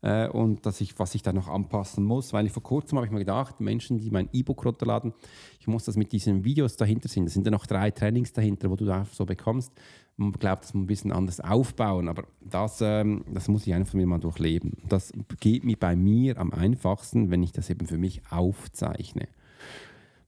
äh, 0.00 0.28
und 0.28 0.64
dass 0.64 0.80
ich, 0.80 0.96
was 1.00 1.16
ich 1.16 1.22
da 1.22 1.32
noch 1.32 1.48
anpassen 1.48 2.04
muss, 2.04 2.32
weil 2.32 2.46
ich 2.46 2.52
vor 2.52 2.62
kurzem 2.62 2.98
habe 2.98 3.06
ich 3.06 3.12
mir 3.12 3.18
gedacht, 3.18 3.60
Menschen, 3.60 3.98
die 3.98 4.10
mein 4.10 4.28
E-Book 4.32 4.64
runterladen, 4.64 5.12
ich 5.58 5.66
muss 5.66 5.84
das 5.84 5.96
mit 5.96 6.12
diesen 6.12 6.44
Videos 6.44 6.76
dahinter 6.76 7.08
sind, 7.08 7.26
da 7.26 7.30
sind 7.30 7.46
ja 7.46 7.50
noch 7.50 7.66
drei 7.66 7.90
Trainings 7.90 8.32
dahinter, 8.32 8.70
wo 8.70 8.76
du 8.76 8.84
da 8.84 9.04
so 9.10 9.26
bekommst, 9.26 9.72
man 10.18 10.32
glaubt, 10.32 10.64
das 10.64 10.74
muss 10.74 10.82
ein 10.82 10.86
bisschen 10.86 11.12
anders 11.12 11.40
aufbauen, 11.40 12.08
aber 12.08 12.24
das, 12.40 12.80
ähm, 12.80 13.24
das 13.32 13.46
muss 13.46 13.66
ich 13.66 13.72
einfach 13.72 13.94
mal 13.94 14.18
durchleben. 14.18 14.76
Das 14.88 15.12
geht 15.38 15.64
mir 15.64 15.76
bei 15.76 15.94
mir 15.94 16.38
am 16.38 16.52
einfachsten, 16.52 17.30
wenn 17.30 17.42
ich 17.42 17.52
das 17.52 17.70
eben 17.70 17.86
für 17.86 17.98
mich 17.98 18.22
aufzeichne. 18.28 19.28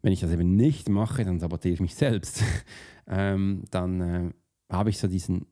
Wenn 0.01 0.13
ich 0.13 0.21
das 0.21 0.31
eben 0.31 0.55
nicht 0.55 0.89
mache, 0.89 1.25
dann 1.25 1.41
sabotiere 1.41 1.75
ich 1.75 1.81
mich 1.81 1.97
selbst. 1.97 2.45
ähm, 3.09 3.65
dann 3.71 4.01
äh, 4.01 4.31
habe 4.71 4.91
ich 4.91 4.99
so 4.99 5.09
diesen 5.09 5.47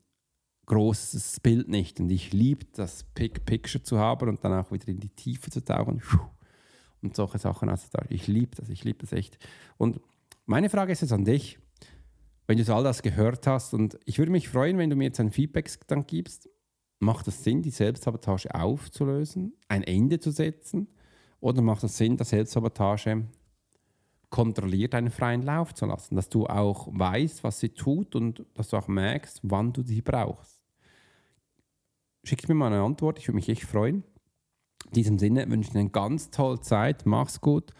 großes 0.67 1.41
Bild 1.41 1.67
nicht. 1.67 1.99
Und 1.99 2.09
ich 2.09 2.31
liebe 2.31 2.65
das 2.73 3.03
Pick 3.03 3.45
Picture 3.45 3.83
zu 3.83 3.99
haben 3.99 4.29
und 4.29 4.43
dann 4.43 4.53
auch 4.53 4.71
wieder 4.71 4.87
in 4.87 5.01
die 5.01 5.09
Tiefe 5.09 5.51
zu 5.51 5.63
tauchen 5.63 6.01
und 7.01 7.15
solche 7.15 7.39
Sachen 7.39 7.69
auszutauschen. 7.69 8.15
Ich 8.15 8.27
liebe 8.27 8.55
das, 8.55 8.69
ich 8.69 8.85
liebe 8.85 8.99
das 8.99 9.11
echt. 9.11 9.37
Und 9.77 9.99
meine 10.45 10.69
Frage 10.69 10.93
ist 10.93 11.01
jetzt 11.01 11.11
an 11.11 11.25
dich 11.25 11.59
wenn 12.49 12.57
du 12.57 12.75
all 12.75 12.83
das 12.83 13.03
gehört 13.03 13.45
hast. 13.45 13.75
Und 13.75 13.99
ich 14.05 14.17
würde 14.17 14.31
mich 14.31 14.49
freuen, 14.49 14.79
wenn 14.79 14.89
du 14.89 14.95
mir 14.95 15.03
jetzt 15.03 15.19
ein 15.19 15.29
Feedback 15.29 15.69
dann 15.85 16.07
gibst. 16.07 16.49
Macht 16.97 17.27
es 17.27 17.43
Sinn, 17.43 17.61
die 17.61 17.69
Selbstsabotage 17.69 18.55
aufzulösen, 18.55 19.53
ein 19.67 19.83
Ende 19.83 20.19
zu 20.19 20.31
setzen? 20.31 20.87
Oder 21.41 21.61
macht 21.61 21.83
es 21.83 21.95
Sinn, 21.95 22.17
dass 22.17 22.29
Selbstsabotage 22.29 23.27
kontrolliert 24.31 24.95
einen 24.95 25.11
freien 25.11 25.43
Lauf 25.43 25.75
zu 25.75 25.85
lassen? 25.85 26.15
Dass 26.15 26.27
du 26.27 26.47
auch 26.47 26.87
weißt, 26.91 27.43
was 27.43 27.59
sie 27.59 27.69
tut 27.69 28.15
und 28.15 28.43
dass 28.55 28.69
du 28.69 28.77
auch 28.77 28.87
merkst, 28.87 29.41
wann 29.43 29.71
du 29.71 29.83
sie 29.83 30.01
brauchst. 30.01 30.59
Schick 32.23 32.49
mir 32.49 32.55
mal 32.55 32.73
eine 32.73 32.81
Antwort, 32.81 33.19
ich 33.19 33.27
würde 33.27 33.35
mich 33.35 33.49
echt 33.49 33.65
freuen. 33.65 34.03
In 34.87 34.93
diesem 34.93 35.19
Sinne 35.19 35.47
wünsche 35.51 35.67
ich 35.67 35.73
dir 35.73 35.81
eine 35.81 35.91
ganz 35.91 36.31
tolle 36.31 36.61
Zeit, 36.61 37.05
mach's 37.05 37.41
gut 37.41 37.73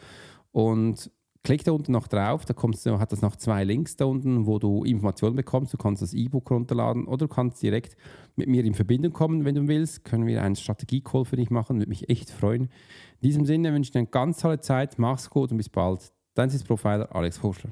und 0.51 1.11
Klick 1.43 1.63
da 1.63 1.71
unten 1.71 1.93
noch 1.93 2.07
drauf, 2.07 2.43
da 2.43 2.53
kommst 2.53 2.85
du, 2.85 2.99
hat 2.99 3.11
das 3.13 3.21
noch 3.21 3.35
zwei 3.37 3.63
Links 3.63 3.95
da 3.95 4.05
unten, 4.05 4.45
wo 4.45 4.59
du 4.59 4.83
Informationen 4.83 5.37
bekommst. 5.37 5.73
Du 5.73 5.77
kannst 5.77 6.01
das 6.01 6.13
E-Book 6.13 6.51
runterladen 6.51 7.05
oder 7.05 7.27
du 7.27 7.33
kannst 7.33 7.61
direkt 7.61 7.95
mit 8.35 8.49
mir 8.49 8.63
in 8.65 8.73
Verbindung 8.73 9.13
kommen, 9.13 9.45
wenn 9.45 9.55
du 9.55 9.67
willst. 9.67 10.03
Können 10.03 10.27
wir 10.27 10.43
einen 10.43 10.57
Strategie-Call 10.57 11.25
für 11.25 11.37
dich 11.37 11.49
machen, 11.49 11.77
würde 11.77 11.89
mich 11.89 12.09
echt 12.09 12.29
freuen. 12.29 12.63
In 12.63 13.29
diesem 13.29 13.45
Sinne 13.45 13.73
wünsche 13.73 13.87
ich 13.87 13.91
dir 13.91 13.99
eine 13.99 14.07
ganz 14.07 14.39
tolle 14.39 14.59
Zeit, 14.59 14.99
mach's 14.99 15.29
gut 15.29 15.51
und 15.51 15.57
bis 15.57 15.69
bald. 15.69 16.11
Dein 16.35 16.49
Profiler 16.49 17.13
Alex 17.15 17.41
Horschler. 17.41 17.71